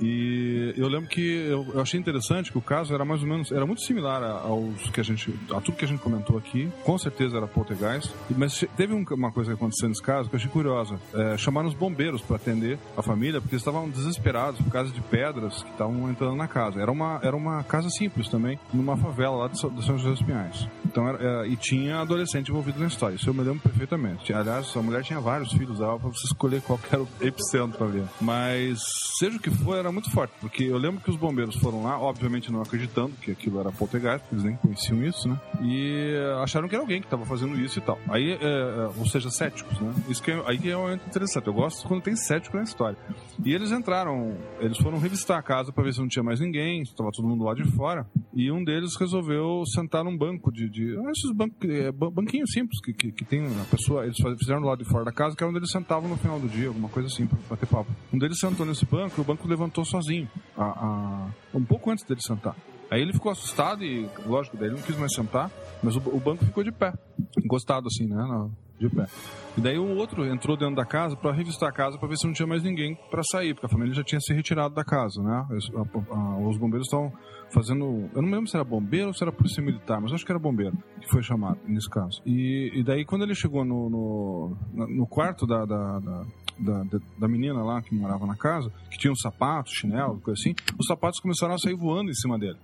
[0.00, 3.64] E eu lembro que eu, achei interessante que o caso era mais ou menos, era
[3.64, 6.68] muito similar aos que a gente, a tudo que a gente comentou aqui.
[6.84, 8.12] Com certeza era poltergeist.
[8.36, 10.98] Mas teve um- uma coisa que aconteceu nesse caso que eu achei curiosa.
[11.14, 15.00] É, chamaram os bombeiros para atender a família porque eles estavam desesperados por causa de
[15.00, 16.80] pedras que estavam entrando na casa.
[16.80, 20.10] Era uma, era uma casa simples também, numa favela lá de, São- de São José
[20.10, 20.68] dos Pinhais.
[20.84, 23.14] Então era, é, e tinha adolescente envolvido na história.
[23.16, 24.32] Isso eu me lembro perfeitamente.
[24.32, 28.04] Aliás, a mulher tinha vários filhos, dava pra você escolher qual era o epicentro ver.
[28.20, 28.80] Mas
[29.18, 31.98] seja o que for, era muito forte, porque eu lembro que os bombeiros foram lá,
[31.98, 35.38] obviamente não acreditando que aquilo era poltergeist, eles nem conheciam isso, né?
[35.62, 37.98] E eh, acharam que era alguém que estava fazendo isso e tal.
[38.08, 39.94] Aí, eh, ou seja, céticos, né?
[40.08, 41.46] Isso que é, aí que é muito interessante.
[41.46, 42.96] Eu gosto quando tem cético na história.
[43.44, 46.82] E eles entraram, eles foram revistar a casa para ver se não tinha mais ninguém,
[46.82, 48.06] estava todo mundo lá de fora.
[48.36, 50.68] E um deles resolveu sentar num banco de.
[50.68, 54.04] de ah, esses bancos, eh, ban- banquinhos simples que, que, que tem a pessoa.
[54.04, 56.40] Eles fizeram do lado de fora da casa, que era onde eles sentavam no final
[56.40, 57.92] do dia, alguma coisa assim, pra bater papo.
[58.12, 62.04] Um deles sentou nesse banco e o banco levantou sozinho, a, a- um pouco antes
[62.04, 62.56] dele sentar.
[62.90, 65.50] Aí ele ficou assustado e, lógico, daí ele não quis mais sentar,
[65.82, 66.92] mas o, o banco ficou de pé,
[67.44, 68.48] encostado assim, né, na-
[68.78, 69.06] de pé.
[69.56, 72.26] E daí o outro entrou dentro da casa para revistar a casa para ver se
[72.26, 75.22] não tinha mais ninguém para sair, porque a família já tinha se retirado da casa,
[75.22, 75.46] né?
[76.44, 77.12] Os, bombeiros estavam
[77.52, 80.32] fazendo, eu não lembro se era bombeiro ou se era polícia militar, mas acho que
[80.32, 82.20] era bombeiro que foi chamado nesse caso.
[82.26, 86.22] E, e daí quando ele chegou no, no, no quarto da, da, da
[86.56, 90.40] da, da- da menina lá que morava na casa, que tinha um sapato, chinelo, coisa
[90.40, 92.56] assim, os sapatos começaram a sair voando em cima dele.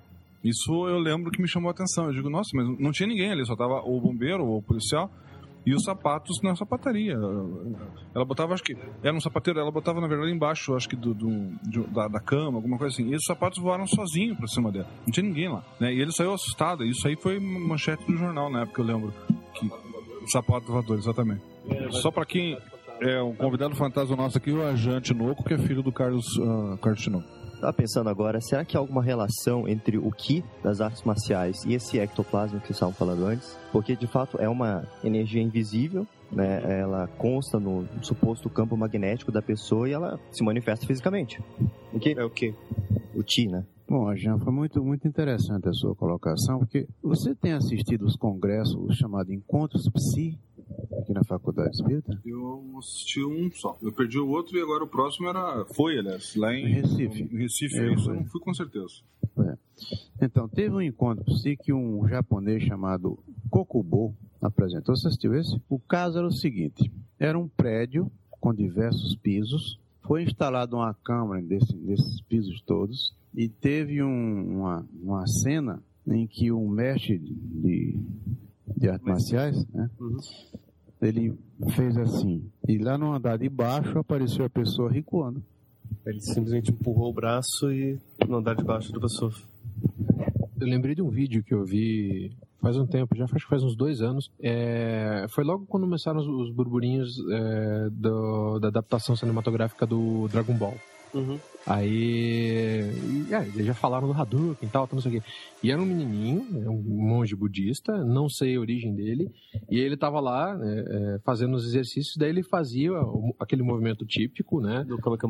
[0.44, 2.06] Isso eu lembro que me chamou a atenção.
[2.06, 5.10] Eu digo, nossa, mas não tinha ninguém ali, só tava o bombeiro ou o policial
[5.66, 7.14] e os sapatos na sapataria.
[8.14, 8.76] Ela botava, acho que.
[9.02, 12.56] Era um sapateiro, ela botava, na verdade, embaixo, acho que do, do- da, da cama,
[12.58, 13.10] alguma coisa assim.
[13.10, 14.88] E os sapatos voaram sozinho pra cima dela.
[15.06, 15.62] Não tinha ninguém lá.
[15.78, 15.92] Né?
[15.94, 16.84] E ele saiu assustado.
[16.84, 19.12] Isso aí foi manchete do jornal na época, eu lembro.
[19.54, 19.70] Que,
[20.32, 21.42] sapato voador, exatamente.
[21.90, 22.56] Só pra quem
[23.00, 26.76] é um convidado fantasma nosso aqui, o Ajante Noco, que é filho do Carlos, uh,
[26.78, 27.28] Carlos Tinoco.
[27.60, 31.74] Tava pensando agora, será que há alguma relação entre o Ki das artes marciais e
[31.74, 33.54] esse ectoplasma que vocês estavam falando antes?
[33.70, 36.80] Porque de fato é uma energia invisível, né?
[36.80, 41.38] Ela consta no suposto campo magnético da pessoa e ela se manifesta fisicamente.
[41.92, 42.18] O que?
[42.18, 42.54] É o quê?
[43.14, 43.66] O Ti, né?
[43.86, 48.76] Bom, Jean, foi muito, muito interessante a sua colocação, porque você tem assistido os congressos,
[48.76, 50.38] os chamados Encontros Psi,
[51.00, 52.20] aqui na Faculdade Espírita?
[52.24, 53.78] Eu assisti um só.
[53.82, 55.64] Eu perdi o outro e agora o próximo era.
[55.74, 57.22] Foi, aliás, lá em Em Recife.
[57.22, 58.94] Em Recife, É, isso eu não fui com certeza.
[59.38, 59.56] É.
[60.22, 63.18] Então, teve um encontro psi que um japonês chamado
[63.48, 64.94] Kokubo apresentou.
[64.96, 65.60] Você assistiu esse?
[65.68, 68.10] O caso era o seguinte: era um prédio
[68.40, 69.78] com diversos pisos.
[70.02, 76.26] Foi instalada uma câmera desse, desses pisos todos e teve um- uma, uma cena em
[76.26, 77.96] que um mestre de,
[78.76, 79.90] de artes marciais, né?
[81.00, 81.34] Ele
[81.74, 82.44] fez assim.
[82.68, 85.42] E lá no andar de baixo apareceu a pessoa recuando.
[86.06, 87.98] Ele simplesmente empurrou o braço e
[88.28, 89.32] no andar de baixo do pessoa.
[90.60, 93.62] Eu lembrei de um vídeo que eu vi faz um tempo, já acho que faz
[93.62, 94.30] uns dois anos.
[94.38, 100.52] É, foi logo quando começaram os, os burburinhos é, do- da adaptação cinematográfica do Dragon
[100.54, 100.74] Ball.
[101.12, 101.38] Uhum.
[101.66, 103.26] Aí.
[103.30, 105.28] é, eles já falaram do Hadouken e tal, não sei o quê.
[105.62, 109.30] E era um menininho, né, um monge budista, não sei a origem dele,
[109.70, 112.90] e ele tava lá é, fazendo os exercícios, daí ele fazia
[113.38, 114.86] aquele movimento típico, né?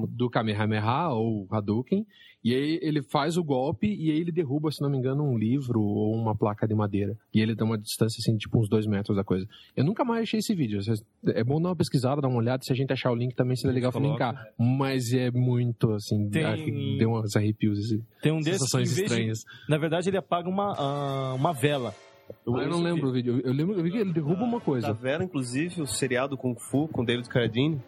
[0.09, 2.07] Do, Kamehameha ou Hadouken,
[2.43, 5.37] e aí ele faz o golpe e aí ele derruba, se não me engano, um
[5.37, 7.17] livro ou uma placa de madeira.
[7.35, 9.47] E ele dá uma distância, assim, tipo uns dois metros da coisa.
[9.77, 10.81] Eu nunca mais achei esse vídeo.
[11.27, 12.63] É bom dar uma pesquisada, dar uma olhada.
[12.63, 14.47] Se a gente achar o link também seria legal linkar.
[14.59, 18.03] Mas é muito, assim, Tem- que deu uns arrepios, assim.
[18.23, 19.45] Tem um que, sensações vez de- estranhas.
[19.69, 21.95] na verdade, ele apaga uma, ah, uma vela.
[22.31, 23.41] Ah, eu não lembro o vídeo.
[23.45, 24.87] Eu lembro eu vi que ele derruba uma coisa.
[24.87, 27.81] Da Vera, inclusive, o seriado Kung Fu com David Carradine,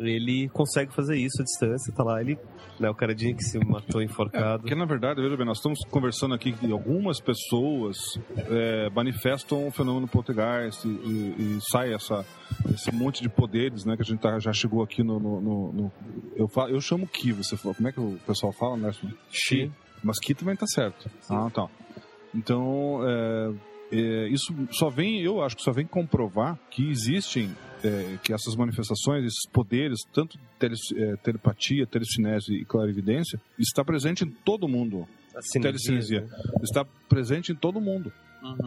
[0.00, 1.92] ele consegue fazer isso à distância.
[1.92, 2.38] Tá lá, ele,
[2.78, 4.62] né, o Carradine que se matou enforcado.
[4.62, 7.98] Porque, na verdade, veja bem, nós estamos conversando aqui que algumas pessoas
[8.36, 12.24] é, manifestam o fenômeno poltergeist e, e- e sai essa,
[12.72, 13.96] esse monte de poderes, né?
[13.96, 15.18] Que a gente tá- já chegou aqui no...
[15.20, 15.92] no- no- no-
[16.36, 18.90] eu, falo, eu chamo Ki, você fala, como é que o pessoal fala, né?
[19.30, 19.70] Ki.
[20.02, 21.10] Mas Ki também tá certo.
[21.28, 21.66] Ah, tá.
[22.34, 23.52] Então, é,
[23.92, 27.50] é, isso só vem, eu acho que só vem comprovar que existem,
[27.82, 34.24] é, que essas manifestações, esses poderes, tanto tele, é, telepatia, telecinese e clarividência, está presente
[34.24, 35.06] em todo mundo.
[35.34, 36.26] A Telecinesia.
[36.62, 38.12] Está presente em todo mundo.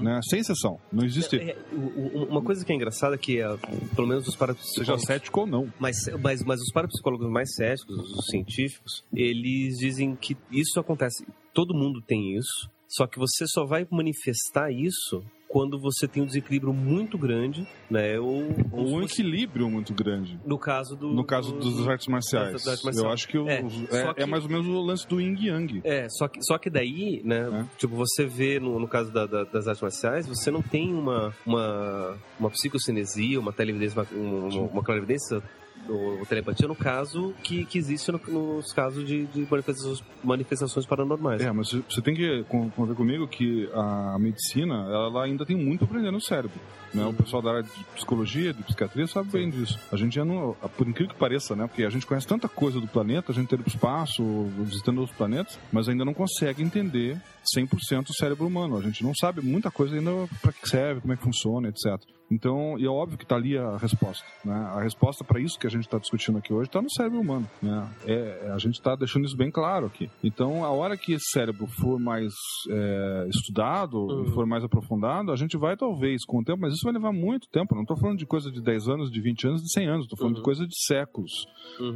[0.01, 0.19] Né?
[0.29, 0.79] Sem exceção.
[0.91, 1.35] Não existe.
[1.35, 3.57] É, o- uma coisa que é engraçada é que, ah,
[3.95, 4.75] pelo menos os parapsicólogos...
[4.85, 5.73] Seja cético ou não.
[5.79, 11.25] Mas, mas, mas os parapsicólogos mais céticos, os científicos, eles dizem que isso acontece.
[11.53, 16.25] Todo mundo tem isso, só que você só vai manifestar isso quando você tem um
[16.25, 18.19] desequilíbrio muito grande, né?
[18.19, 20.39] Ou, Ou um equilíbrio muito grande.
[20.43, 21.09] No caso do.
[21.13, 22.53] No caso do- dos artes marciais.
[22.53, 23.05] das artes marciais.
[23.05, 25.35] Eu acho que, o- É, é, é que- mais ou menos o lance do yin
[25.39, 25.81] yang.
[25.83, 29.43] É, só que, só que daí, né, tipo, você vê no, no caso da- da-
[29.43, 34.83] das artes marciais, você não tem uma, uma, uma psicocinesia, uma televidência, uma, uma, uma
[34.83, 35.41] clarividência
[35.89, 41.41] ou telepatia, no caso, que, que existe no- nos casos de, de manifestações, manifestações paranormais.
[41.41, 45.83] É, mas você tem que con- conver comigo que a medicina, ela ainda tem muito
[45.83, 46.59] a aprender no cérebro.
[46.93, 47.05] Né?
[47.05, 49.79] O pessoal da área de psicologia, de psiquiatria, sabe bem disso.
[49.91, 51.67] A gente já não, por incrível que pareça, né?
[51.67, 54.23] Porque a gente conhece tanta coisa do planeta, a gente tá indo pro espaço,
[54.59, 57.19] visitando outros planetas, mas ainda não consegue entender
[57.57, 58.77] 100% o cérebro humano.
[58.77, 61.99] A gente não sabe muita coisa ainda para que serve, como é que funciona, etc.
[62.31, 64.25] Então, e é óbvio que tá ali a resposta.
[64.43, 64.53] Né?
[64.53, 67.47] A resposta para isso que a gente está discutindo aqui hoje está no cérebro humano.
[67.61, 67.89] Né?
[68.05, 70.09] É, a gente está deixando isso bem claro aqui.
[70.23, 72.33] Então, a hora que esse cérebro for mais
[72.69, 76.93] é, estudado, for mais aprofundado, a gente vai talvez com o tempo, mas isso vai
[76.93, 77.73] levar muito tempo.
[77.75, 80.05] Não estou falando de coisa de 10 anos, de 20 anos, de 100 anos.
[80.05, 81.31] Estou falando de coisa de séculos.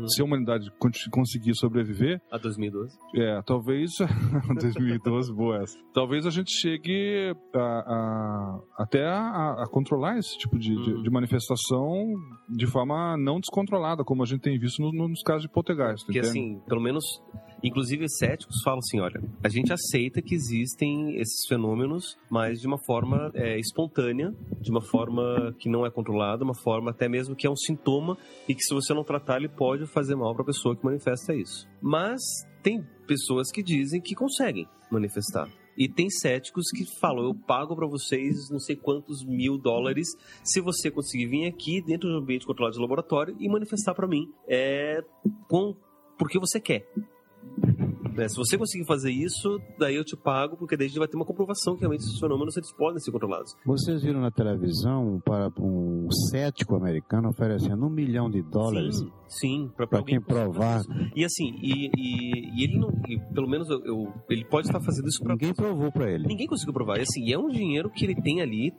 [0.07, 2.97] Se a humanidade con- conseguir sobreviver, A 2012.
[3.15, 3.91] é, talvez
[4.59, 5.77] 2012, boa essa.
[5.93, 11.09] Talvez a gente chegue a, a- até a, a controlar esse tipo de, de- de
[11.09, 12.13] manifestação
[12.49, 16.05] de forma não descontrolada, como a gente tem visto no- no- nos casos de poltergeist.
[16.05, 16.29] Porque entende?
[16.39, 17.03] assim, pelo menos,
[17.63, 22.77] inclusive céticos falam assim, olha, a gente aceita que existem esses fenômenos, mas de uma
[22.85, 27.47] forma é, espontânea, de uma forma que não é controlada, uma forma até mesmo que
[27.47, 30.47] é um sintoma e que se você não tratar ele pode fazer mal para a
[30.47, 31.67] pessoa que manifesta isso.
[31.81, 32.21] Mas
[32.61, 35.49] tem pessoas que dizem que conseguem manifestar.
[35.77, 40.07] E tem céticos que falam, eu pago pra vocês não sei quantos mil dólares
[40.43, 44.27] se você conseguir vir aqui dentro do ambiente controlado de laboratório e manifestar pra mim
[44.47, 45.03] é,
[45.47, 45.75] com,
[46.17, 46.89] porque você quer.
[48.15, 51.07] Né, Se você conseguir fazer isso, daí eu te pago, porque daí a gente vai
[51.07, 53.53] ter uma comprovação que realmente esses fenômenos eles podem ser controlados.
[53.65, 59.71] Vocês viram na televisão para um cético americano oferecendo um milhão de dólares Sim, sim,
[59.75, 60.81] para quem provar.
[61.15, 62.89] E assim, e, e- e ele não.
[63.07, 65.33] e pelo menos eu, eu- ele pode estar fazendo isso pra.
[65.33, 66.25] Ninguém provou para ele.
[66.27, 66.97] Ninguém conseguiu provar.
[66.97, 68.73] E assim, é um dinheiro que ele tem ali.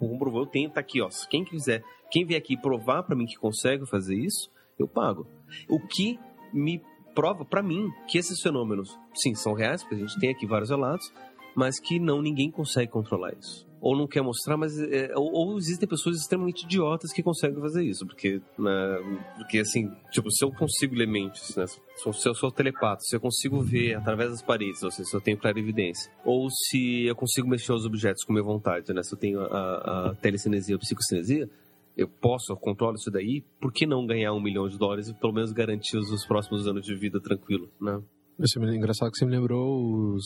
[0.00, 1.08] Comprovou, eu tenho, tá aqui, ó.
[1.28, 5.26] Quem quiser, quem vier aqui provar pra mim que consegue fazer isso, eu pago.
[5.68, 6.18] O que
[6.52, 6.80] me
[7.14, 10.70] prova pra mim que esses fenômenos, sim, são reais, porque a gente tem aqui vários
[10.70, 11.12] relatos,
[11.54, 13.68] mas que não ninguém consegue controlar isso.
[13.80, 14.78] Ou não quer mostrar, mas.
[14.78, 18.06] é, ou, ou existem pessoas extremamente idiotas que conseguem fazer isso.
[18.06, 21.66] Porque, né, porque assim, tipo, se eu consigo ler mentes, né?
[21.66, 21.80] Se
[22.28, 25.38] eu, sou telepato, se eu consigo ver através das paredes, ou seja, se eu tenho
[25.38, 26.12] clara evidência.
[26.24, 29.02] Ou se eu consigo mexer os objetos com minha vontade, né?
[29.02, 31.48] Se eu tenho a, a telecinesia ou psicocinesia,
[31.96, 35.14] eu posso, eu controlo isso daí, por que não ganhar um milhão de dólares e
[35.14, 38.00] pelo menos garantir os, os próximos anos de vida tranquilo, né?
[38.38, 40.24] Isso é engraçado que você me lembrou os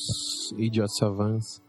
[0.57, 1.61] Idiot Savants,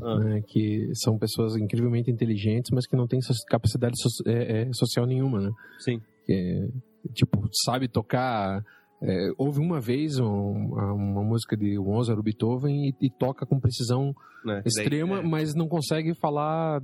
[0.00, 0.18] Ah.
[0.18, 5.04] né, que são pessoas incrivelmente inteligentes, mas que não têm capacidade so- é, é, social
[5.04, 5.50] nenhuma, né?
[5.80, 6.00] Sim.
[6.24, 8.64] Que é, tipo, sabe tocar...
[9.02, 10.26] é, houve uma vez um-
[10.74, 14.62] uma, música de Mozart Beethoven e, e toca com precisão Né?
[14.64, 15.28] extrema, Daí, é.
[15.28, 16.80] mas não consegue falar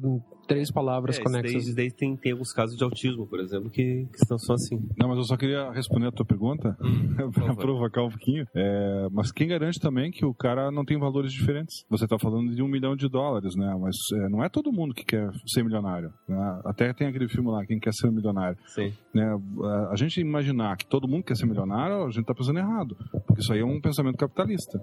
[0.46, 1.64] três palavras É, conexas.
[1.66, 4.76] daí, daí tem, tem alguns casos de autismo, por exemplo, que, que estão só assim.
[4.98, 6.76] Não, mas eu só queria responder a tua pergunta,
[7.34, 8.46] pra provocar um pouquinho.
[8.54, 11.84] É, mas quem garante também que o cara não tem valores diferentes?
[11.90, 13.76] Você tá falando de um milhão de dólares, né?
[13.80, 16.12] Mas é, não é todo mundo que quer ser milionário.
[16.28, 16.60] né?
[16.64, 18.58] Até tem aquele filme lá, Quem Quer Ser Milionário.
[18.66, 18.92] Sim.
[19.14, 19.24] Né?
[19.62, 22.96] A- A gente imaginar que todo mundo quer ser milionário, a gente tá pensando errado.
[23.26, 24.78] Porque isso aí é um pensamento capitalista.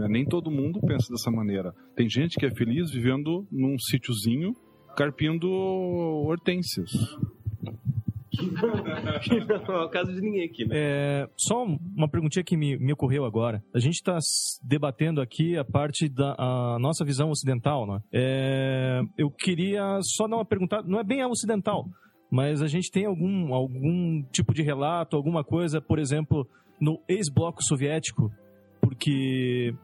[0.00, 0.08] Né?
[0.08, 1.72] Nem todo mundo pensa dessa maneira.
[1.94, 4.54] Tem gente que é feliz vivendo num sítiozinho
[4.96, 6.90] carpindo hortênsias.
[9.68, 10.74] não é o caso de ninguém aqui, né?
[10.76, 13.62] É, só uma perguntinha que me, me ocorreu agora.
[13.74, 14.18] A gente está
[14.62, 18.00] debatendo aqui a parte da a nossa visão ocidental, né?
[18.12, 21.84] É, eu queria só dar uma pergunta, não é bem a ocidental,
[22.30, 26.46] mas a gente tem algum, algum tipo de relato, alguma coisa, por exemplo,
[26.80, 28.30] no ex-bloco soviético,
[28.80, 29.74] porque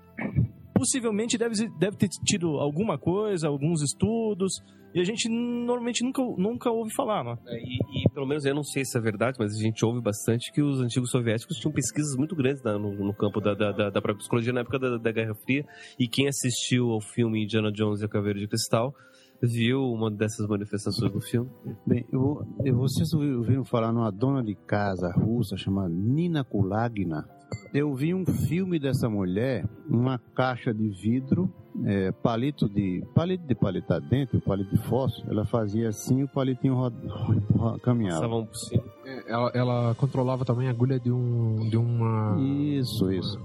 [0.75, 4.53] possivelmente deve, deve ter tido alguma coisa, alguns estudos,
[4.95, 7.37] e a gente normalmente nunca, nunca ouve falar, né?
[7.49, 10.51] E, e pelo menos eu não sei se é verdade, mas a gente ouve bastante
[10.53, 13.85] que os antigos soviéticos tinham pesquisas muito grandes na- no, no campo da, da, da,
[13.91, 15.67] da própria psicologia na época da, da Guerra Fria.
[15.99, 18.95] E quem assistiu ao filme Indiana Jones e a Caveira de Cristal
[19.43, 21.51] viu uma dessas manifestações no filme.
[21.87, 27.29] Bem, eu, eu- vocês ouviram ouviram falar numa dona de casa russa chamada Nina Kulagina?
[27.73, 31.53] Eu vi um filme dessa mulher, uma caixa de vidro,
[31.85, 35.31] é, palito de palito de palitar dentro, palito de fósforo.
[35.31, 38.21] Ela fazia assim, o palitinho roda, roda- caminhava.
[38.21, 38.83] Passavam por cima.
[39.05, 43.39] É, Ela, ela controlava também a agulha de um de uma Isso, isso.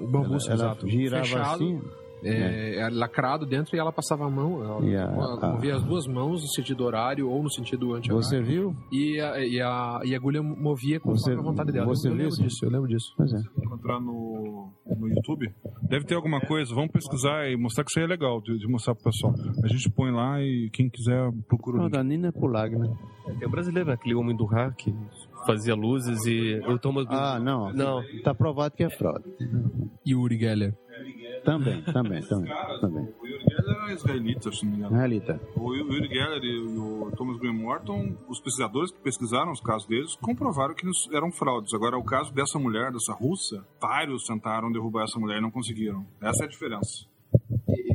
[0.00, 0.88] um bambu, Ela- ela exato.
[0.88, 1.80] girava fechado, assim,
[2.22, 5.08] é, é lacrado dentro e ela passava a mão, ela, E a-
[5.52, 8.74] movia as duas mãos no sentido horário ou no sentido anti Você viu?
[8.92, 11.86] E a, e, a, e a agulha movia com Você- a vontade dela.
[11.86, 12.42] você eu, lembro isso?
[12.42, 13.12] disso, eu lembro disso.
[13.16, 13.38] Pois é.
[13.64, 15.52] encontrar no, no YouTube.
[15.88, 18.66] Deve ter alguma coisa, vamos pesquisar e mostrar que isso aí é legal de, de
[18.68, 19.34] mostrar pro pessoal.
[19.62, 22.32] A gente põe lá e quem quiser procura o Não, da Nina.
[22.32, 23.94] Tem o brasileiro, né?
[23.94, 24.94] aquele homem do hack que
[25.46, 27.06] fazia luzes e o Thomas.
[27.08, 27.72] Ah, não.
[27.72, 28.02] Não.
[28.22, 29.24] Tá provado que é fraude.
[30.04, 30.74] E Uri Geller.
[31.44, 32.52] Também, também, também.
[32.80, 33.08] também.
[33.20, 34.96] O Yuri Geller era israelita, se não me engano.
[34.96, 35.40] Realita.
[35.56, 40.14] O Yuri Geller e o Thomas Graham Morton, os pesquisadores que pesquisaram os casos deles,
[40.16, 41.74] comprovaram que eram fraudes.
[41.74, 46.06] Agora, o caso dessa mulher, dessa russa, vários tentaram derrubar essa mulher e não conseguiram.
[46.20, 47.06] Essa é a diferença.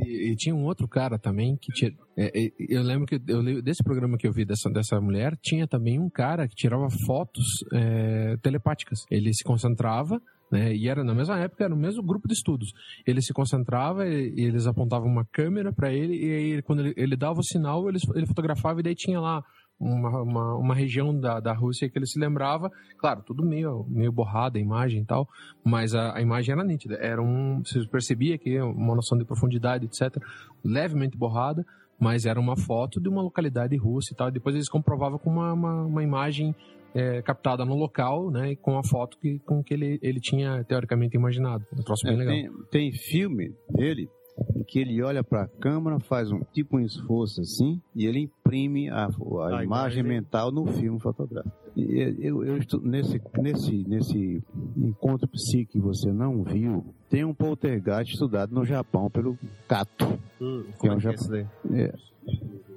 [0.04, 1.92] E, e tinha um outro cara também que tinha.
[2.16, 5.36] é, é, eu lembro que eu li- desse programa que eu vi dessa, dessa mulher,
[5.40, 9.00] tinha também um cara que tirava fotos é, telepáticas.
[9.10, 10.20] Ele se concentrava.
[10.50, 12.72] Né, e era na mesma época, era o mesmo grupo de estudos.
[13.06, 16.94] Ele se concentrava e, e eles apontavam uma câmera para ele e aí quando ele,
[16.96, 19.44] ele dava o sinal, ele, ele fotografava e daí tinha lá
[19.78, 22.70] uma, uma, uma região da, da Rússia que ele se lembrava.
[22.98, 25.28] Claro, tudo meio, meio borrada a imagem e tal,
[25.64, 26.96] mas a, a imagem era nítida.
[26.96, 30.22] Era um, você percebia que uma noção de profundidade, etc.,
[30.64, 31.64] levemente borrada,
[31.98, 34.30] mas era uma foto de uma localidade russa e tal.
[34.30, 36.54] Depois eles comprovavam com uma, uma, uma imagem
[36.98, 40.64] é, captada no local, né, e com a foto que, com que ele, ele tinha
[40.64, 41.64] teoricamente imaginado.
[41.72, 42.34] Um troço bem É, legal.
[42.34, 44.08] tem, tem filme dele
[44.54, 48.20] em que ele olha para a câmera, faz um tipo um esforço assim e ele
[48.20, 50.02] imprime a, a A imagem imagem.
[50.04, 51.56] mental no filme fotográfico.
[51.76, 54.42] Eu, eu, eu estu- nesse, nesse, nesse
[54.76, 59.36] encontro psíquico que você não viu, tem um poltergeist estudado no Japão pelo
[59.68, 60.04] Kato.
[60.40, 61.46] Hum, que é que é Jap- isso daí?
[61.72, 61.92] é.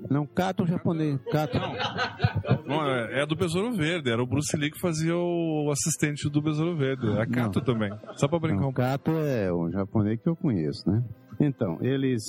[0.10, 1.20] Não, Kato um japonês.
[1.32, 1.58] Kato.
[2.66, 4.10] Não, é, é do Besouro Verde.
[4.10, 7.08] Era o Bruce Lee que fazia o assistente do Besouro Verde.
[7.20, 7.92] A Kato também.
[8.16, 11.04] Só pra brincar Não, Kato é um japonês que eu conheço, né?
[11.40, 12.22] Então, eles.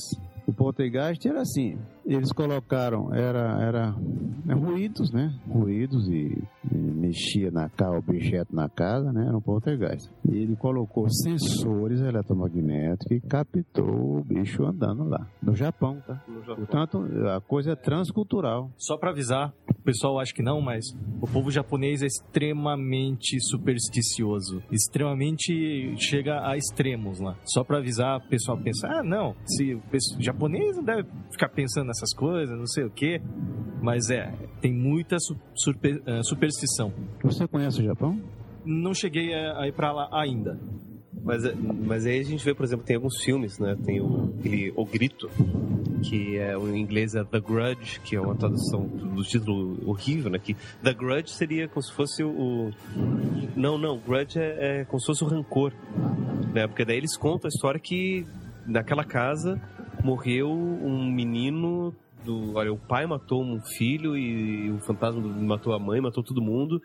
[0.47, 1.79] O poltergeist era assim.
[2.05, 3.95] Eles colocaram, era, era
[4.49, 5.33] é, ruídos, né?
[5.49, 6.37] Ruídos e,
[6.73, 9.25] e mexia na casa, objeto na casa, né?
[9.29, 10.11] Era um poltergeist.
[10.29, 15.27] E ele colocou sensores eletromagnéticos e captou o bicho andando lá.
[15.41, 16.21] No Japão, tá?
[16.57, 17.05] Portanto,
[17.37, 18.71] a coisa é transcultural.
[18.77, 20.85] Só pra avisar, o pessoal acha que não, mas
[21.21, 24.61] o povo japonês é extremamente supersticioso.
[24.73, 27.37] Extremamente chega a extremos lá.
[27.45, 31.49] Só pra avisar, o pessoal pensa, ah, não, se o pessoal- japonês não deve ficar
[31.49, 33.21] pensando nessas coisas, não sei o quê.
[33.81, 36.93] Mas é, tem muita su- surpe- eh, superstição.
[37.25, 38.21] Você conhece o Japão?
[38.65, 40.59] Não cheguei a, a ir pra lá ainda.
[41.25, 43.77] Mas, é- mas aí a gente vê, por exemplo, tem alguns filmes, né?
[43.85, 45.29] Tem o, aquele O Grito,
[46.05, 50.31] que é, o em inglês é The Grudge, que é uma tradução do título horrível,
[50.31, 50.39] né?
[50.39, 52.71] Que The Grudge seria como se fosse o...
[53.57, 55.73] Não, não, Grudge é, é como se fosse o rancor,
[56.55, 56.67] né?
[56.69, 58.25] Porque daí eles contam a história que
[58.67, 59.61] naquela casa
[60.03, 62.55] morreu um menino do...
[62.55, 66.81] Olha, o pai matou um filho e o fantasma matou a mãe, matou todo mundo.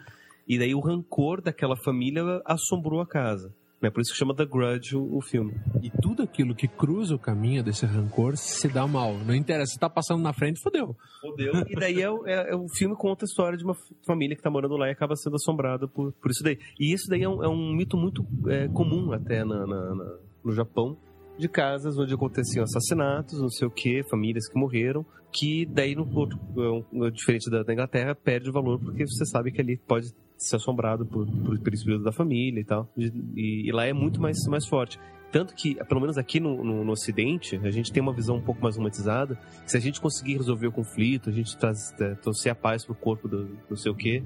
[0.47, 3.53] E daí o rancor daquela família assombrou a casa.
[3.80, 5.53] É por isso que chama The Grudge o, o filme.
[5.84, 9.14] E tudo aquilo que cruza o caminho desse rancor se dá mal.
[9.20, 10.95] Não interessa, se tá passando na frente, fodeu.
[11.22, 11.53] Fodeu.
[11.70, 13.76] E daí é, o- é- é o filme conta a história de uma
[14.08, 16.58] família que tá morando lá e acaba sendo assombrada por, por isso daí.
[16.80, 20.18] E isso daí é um, é um mito muito é, comum até na, na- na-
[20.43, 20.97] no Japão,
[21.38, 26.07] de casas onde aconteciam assassinatos, não sei o que, famílias que morreram, que daí, no
[26.15, 26.39] outro,
[27.05, 31.05] é diferente da, Inglaterra, perde o valor porque você sabe que ali pode ser assombrado
[31.05, 32.91] por, por, por espírito da família e tal.
[32.97, 34.99] E, e lá é muito mais, mais forte.
[35.32, 38.41] Tanto que, pelo menos aqui no, no, no Ocidente, a gente tem uma visão um
[38.41, 39.38] pouco mais romantizada.
[39.65, 42.95] Se a gente conseguir resolver o conflito, a gente traz, é, trouxer a paz pro
[42.95, 44.23] corpo do não sei o quê,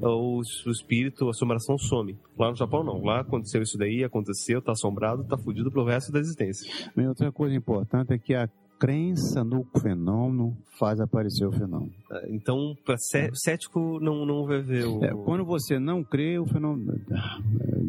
[0.00, 2.16] o, o espírito, a assombração some.
[2.38, 3.02] Lá no Japão, não.
[3.02, 6.70] Lá aconteceu isso daí, aconteceu, tá assombrado, tá fudido pro resto da existência.
[6.96, 11.92] E outra coisa importante é que a crença no fenômeno faz aparecer o fenômeno.
[12.28, 15.04] Então, para cético, não, não vai ver o.
[15.04, 17.00] É, quando você não crê, o fenômeno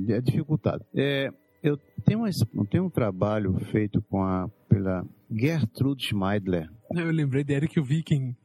[0.10, 0.86] é, é dificultado.
[0.96, 1.30] É,
[1.64, 2.30] eu tenho, uma,
[2.70, 6.70] tenho um trabalho feito com a, pela Gertrude Schmeidler.
[6.96, 8.36] Eu lembrei de Eric o Viking.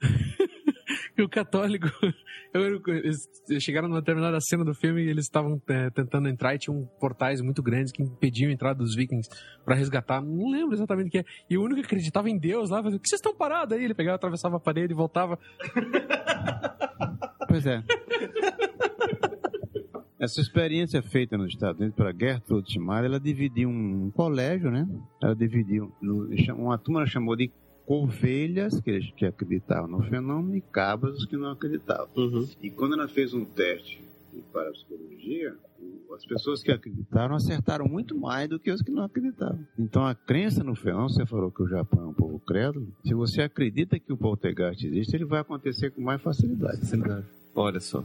[1.18, 1.86] o católico.
[2.52, 3.28] eu- eles
[3.60, 7.40] chegaram numa determinada cena do filme e eles estavam é, tentando entrar e tinham portais
[7.40, 9.28] muito grandes que impediam a entrada dos vikings
[9.64, 10.20] pra resgatar.
[10.20, 11.24] Não lembro exatamente o que é.
[11.48, 13.84] E o único que acreditava em Deus lá, fazia, o que vocês estão parados aí?
[13.84, 15.38] Ele pegava, atravessava a parede e voltava.
[17.48, 17.82] Pois é.
[20.22, 24.88] Essa experiência feita nos Estados Unidos pela Gertrude Schmeidler, ela dividiu um colégio, né?
[25.20, 27.50] Ela dividiu, no- uma turma chamou de
[27.84, 32.06] ovelhas, que, eles- que acreditavam no fenômeno, e cabras que não acreditavam.
[32.62, 34.00] E quando ela fez um teste
[34.52, 35.56] para a psicologia,
[36.14, 39.66] as pessoas que acreditaram acertaram muito mais do que os que não acreditavam.
[39.76, 43.12] Então a crença no fenômeno, você falou que o Japão é um povo crédulo, se
[43.12, 46.86] você acredita que o poltergeist existe, ele vai acontecer com mais facilidade.
[47.54, 48.02] Olha só.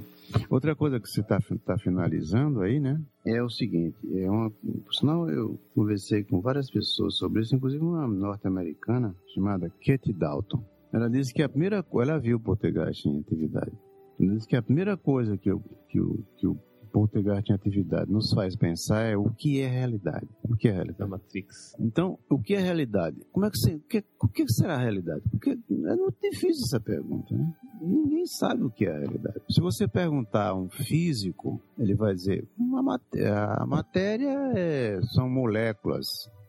[0.49, 1.39] Outra coisa que você está
[1.77, 3.01] finalizando aí, né?
[3.25, 7.83] É o seguinte, é uma, por sinal eu conversei com várias pessoas sobre isso, inclusive
[7.83, 10.63] uma norte-americana chamada Katie Dalton.
[10.91, 13.71] Ela disse que a primeira coisa, ela viu o poltergeist em atividade.
[14.19, 16.57] Ela disse que a primeira coisa que o, que o, que o
[16.87, 20.27] poltergeist em atividade nos faz pensar é o que é realidade.
[20.43, 21.03] O que é realidade?
[21.03, 21.75] A Matrix.
[21.79, 23.17] Então, o que é realidade?
[23.31, 25.21] Como é que você, o que, o que será a realidade?
[25.29, 27.53] Porque é muito difícil essa pergunta, né?
[27.81, 29.39] Ninguém sabe o que é a realidade.
[29.49, 36.05] Se você perguntar a um físico, ele vai dizer: maté- a matéria é- são moléculas.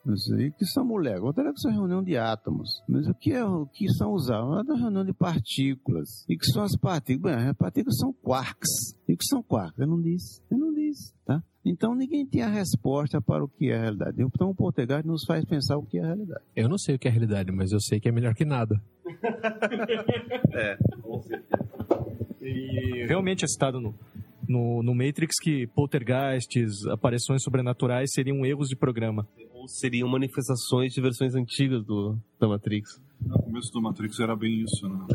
[0.08, 1.36] Não sei, O que são moléculas?
[1.36, 2.82] Moléculas são reunião de átomos.
[2.88, 4.56] Mas o que, é, o que são os átomos?
[4.56, 6.24] É uma reunião de partículas.
[6.26, 7.36] E o que são as partículas?
[7.36, 8.96] Bem, as partículas são quarks.
[9.06, 9.78] E o que são quarks?
[9.78, 10.40] Eu não disse.
[10.50, 11.42] Eu não disse, tá?
[11.62, 14.22] Então ninguém tem a resposta para o que é a realidade.
[14.22, 16.40] Então o poltergeist nos faz pensar o que é a realidade.
[16.56, 18.80] Eu não sei o que é realidade, mas eu sei que é melhor que nada.
[20.54, 20.78] É,
[22.40, 23.94] E realmente é citado no,
[24.48, 29.28] no, no Matrix que poltergeists, aparições sobrenaturais seriam erros de programa.
[29.68, 32.98] Seriam manifestações de versões antigas do, da Matrix.
[33.20, 35.06] No começo do Matrix era bem isso, né?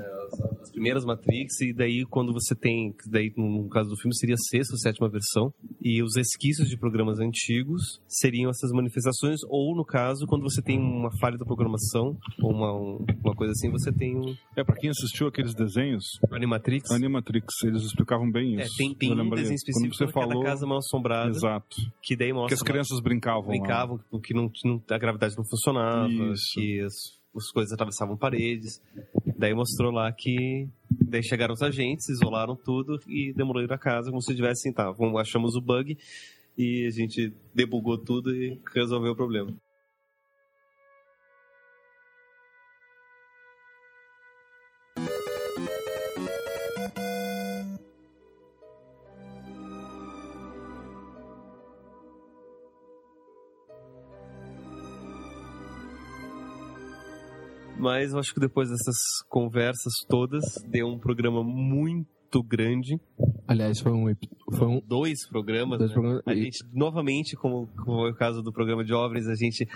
[0.62, 4.38] as primeiras Matrix, e daí quando você tem, daí no caso do filme seria a
[4.50, 9.86] sexta ou sétima versão, e os resquícios de programas antigos seriam essas manifestações, ou no
[9.86, 13.92] caso, quando você tem uma falha da programação, ou uma, um- uma coisa assim, você
[13.92, 14.36] tem um...
[14.56, 16.04] É, pra quem assistiu aqueles desenhos...
[16.32, 16.90] Animatrix?
[16.92, 18.76] Animatrix, eles explicavam bem É, isso.
[18.78, 20.44] tem, tem Eu um desenho específico Quando você é falou...
[20.44, 21.30] Casa Mal Assombrada.
[21.30, 21.76] Exato.
[22.02, 22.48] Que daí mostra...
[22.50, 23.48] Que as crianças brincavam lá.
[23.50, 26.44] Brincavam, que não, não- a gravidade não funcionava, Isso.
[26.56, 26.94] que as,
[27.36, 28.82] as coisas atravessavam paredes.
[29.38, 30.68] Daí mostrou lá que...
[30.90, 35.56] Daí chegaram os agentes, isolaram tudo e demoliram a casa como se tivessem, tá, achamos
[35.56, 35.98] o bug
[36.58, 39.54] e a gente debugou tudo e resolveu o problema.
[57.94, 58.96] Mas eu acho que depois dessas
[59.30, 63.00] conversas todas, deu um programa muito grande.
[63.48, 64.12] Aliás, foi um.
[64.58, 65.94] Foi um Dois programas, Dois né?
[65.94, 69.68] programas, A gente, novamente, como, como é o caso do programa de OVNIs, a gente...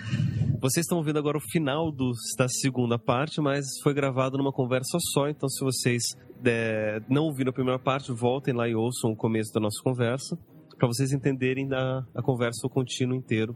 [0.60, 4.98] Vocês estão vendo agora o final do, da segunda parte, mas foi gravado numa conversa
[5.12, 6.02] só, então se vocês
[6.44, 10.36] é, não ouviram a primeira parte, voltem lá e ouçam o começo da nossa conversa,
[10.76, 13.54] para vocês entenderem da, a conversa o contínuo inteiro.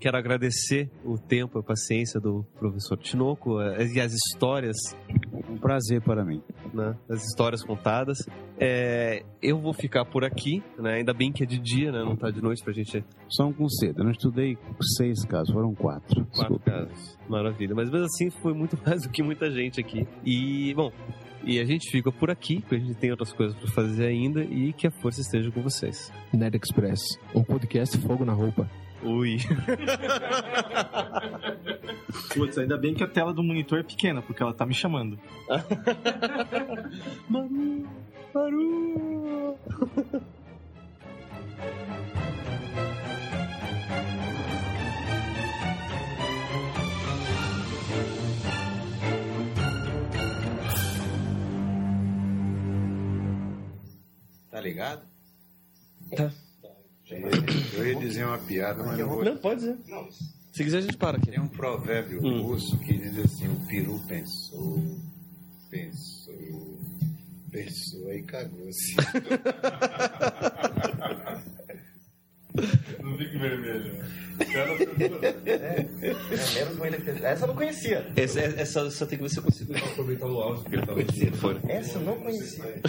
[0.00, 4.76] Quero agradecer o tempo e a paciência do professor Tinoco eh, e as histórias.
[5.50, 6.40] Um prazer para mim.
[6.72, 8.18] Né, as histórias contadas.
[8.60, 12.14] É, eu vou ficar por aqui, né, ainda bem que é de dia, né, não
[12.14, 13.04] tá de noite pra gente.
[13.28, 13.98] Só um conceito.
[13.98, 14.56] Eu não estudei
[14.96, 16.24] seis casos, foram quatro.
[16.26, 17.18] Quatro casos.
[17.28, 17.74] Maravilha.
[17.74, 20.06] Mas mesmo assim foi muito mais do que muita gente aqui.
[20.24, 20.92] E, bom,
[21.42, 24.44] e a gente fica por aqui, porque a gente tem outras coisas pra fazer ainda
[24.44, 26.12] e que a força esteja com vocês.
[26.32, 27.00] Nerd Express,
[27.34, 28.68] um podcast fogo na roupa.
[29.02, 29.38] Ui.
[32.34, 35.18] Putz, ainda bem que a tela do monitor é pequena, porque ela tá me chamando.
[37.28, 37.88] Maru,
[38.34, 39.58] Maru.
[54.50, 55.06] Tá ligado?
[56.16, 56.32] Tá.
[57.10, 59.24] Eu ia dizer uma piada, mas não vou.
[59.24, 59.78] Não, pode dizer.
[60.52, 61.30] Se quiser, a gente para aqui.
[61.30, 62.42] Tem um provérbio Hum.
[62.42, 64.82] russo que diz assim: o peru pensou,
[65.70, 66.78] pensou,
[67.50, 68.94] pensou, aí cagou-se.
[73.38, 74.04] Não vermelho.
[74.40, 75.84] É,
[76.54, 77.26] menos uma defesa.
[77.26, 78.12] Essa eu não conhecia.
[78.16, 81.04] Essa, essa só tem que ver se eu consigo aproveitar o áudio que ele tava
[81.04, 81.60] dizendo.
[81.68, 82.80] Essa eu não conhecia.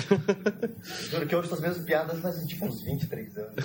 [1.09, 3.55] Juro que ouço as mesmas piadas faz tipo uns 23 anos.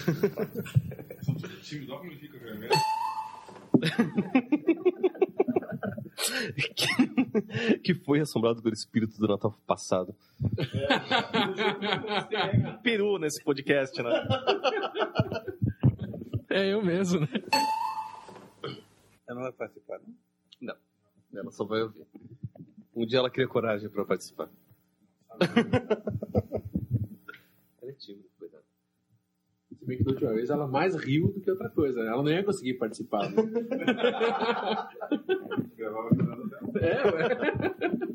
[1.87, 2.73] Dó quando fica vermelho.
[6.77, 10.15] que, que foi assombrado pelo espírito do Natal passado.
[12.83, 14.27] Peru nesse podcast, né?
[16.55, 17.27] É eu mesmo, né?
[19.27, 20.15] Ela não vai participar, não?
[20.61, 20.77] Não,
[21.41, 22.07] ela só vai ouvir.
[22.95, 24.49] Um dia ela cria coragem pra participar.
[25.41, 25.51] ela
[27.83, 28.63] é tímida, cuidado.
[29.77, 32.01] Se bem que da última vez ela mais riu do que outra coisa.
[32.05, 32.07] né?
[32.07, 33.29] Ela não ia conseguir participar.
[33.31, 33.43] Né?
[36.81, 37.29] É, ué.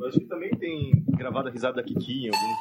[0.00, 2.58] Eu acho que também tem gravado a risada da Kiki em alguns.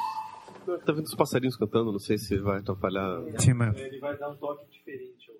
[0.85, 3.21] Tá vendo os passarinhos cantando, não sei se vai atrapalhar.
[3.39, 5.31] Sim, mas Ele vai dar um toque diferente.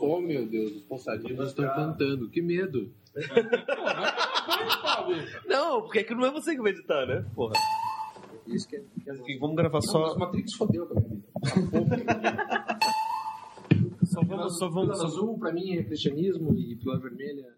[0.00, 2.28] Oh meu Deus, os passarinhos estão cantando.
[2.28, 2.92] Que medo.
[5.46, 7.24] Não, porque é que não é você que vai editar, né?
[7.34, 7.54] Porra.
[8.46, 8.82] Isso que é.
[9.40, 10.02] Vamos gravar só.
[10.02, 11.26] Mas Matrix fodeu com a minha vida.
[14.04, 15.00] Só vamos, só vamos.
[15.00, 17.54] Azul pra mim é cristianismo e pílula vermelha.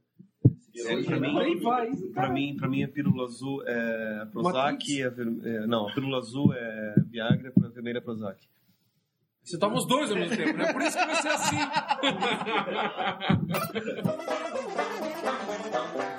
[0.87, 1.91] É, pra, mim, Aí vai.
[2.13, 6.19] pra, mim, pra mim, a pílula azul é Prozac, a ver- é, não, a pílula
[6.19, 8.39] azul é Viagra, a vermelha é Prozac.
[9.43, 10.73] Você toma os dois ao mesmo tempo, né?
[10.73, 11.57] Por isso que vai ser assim.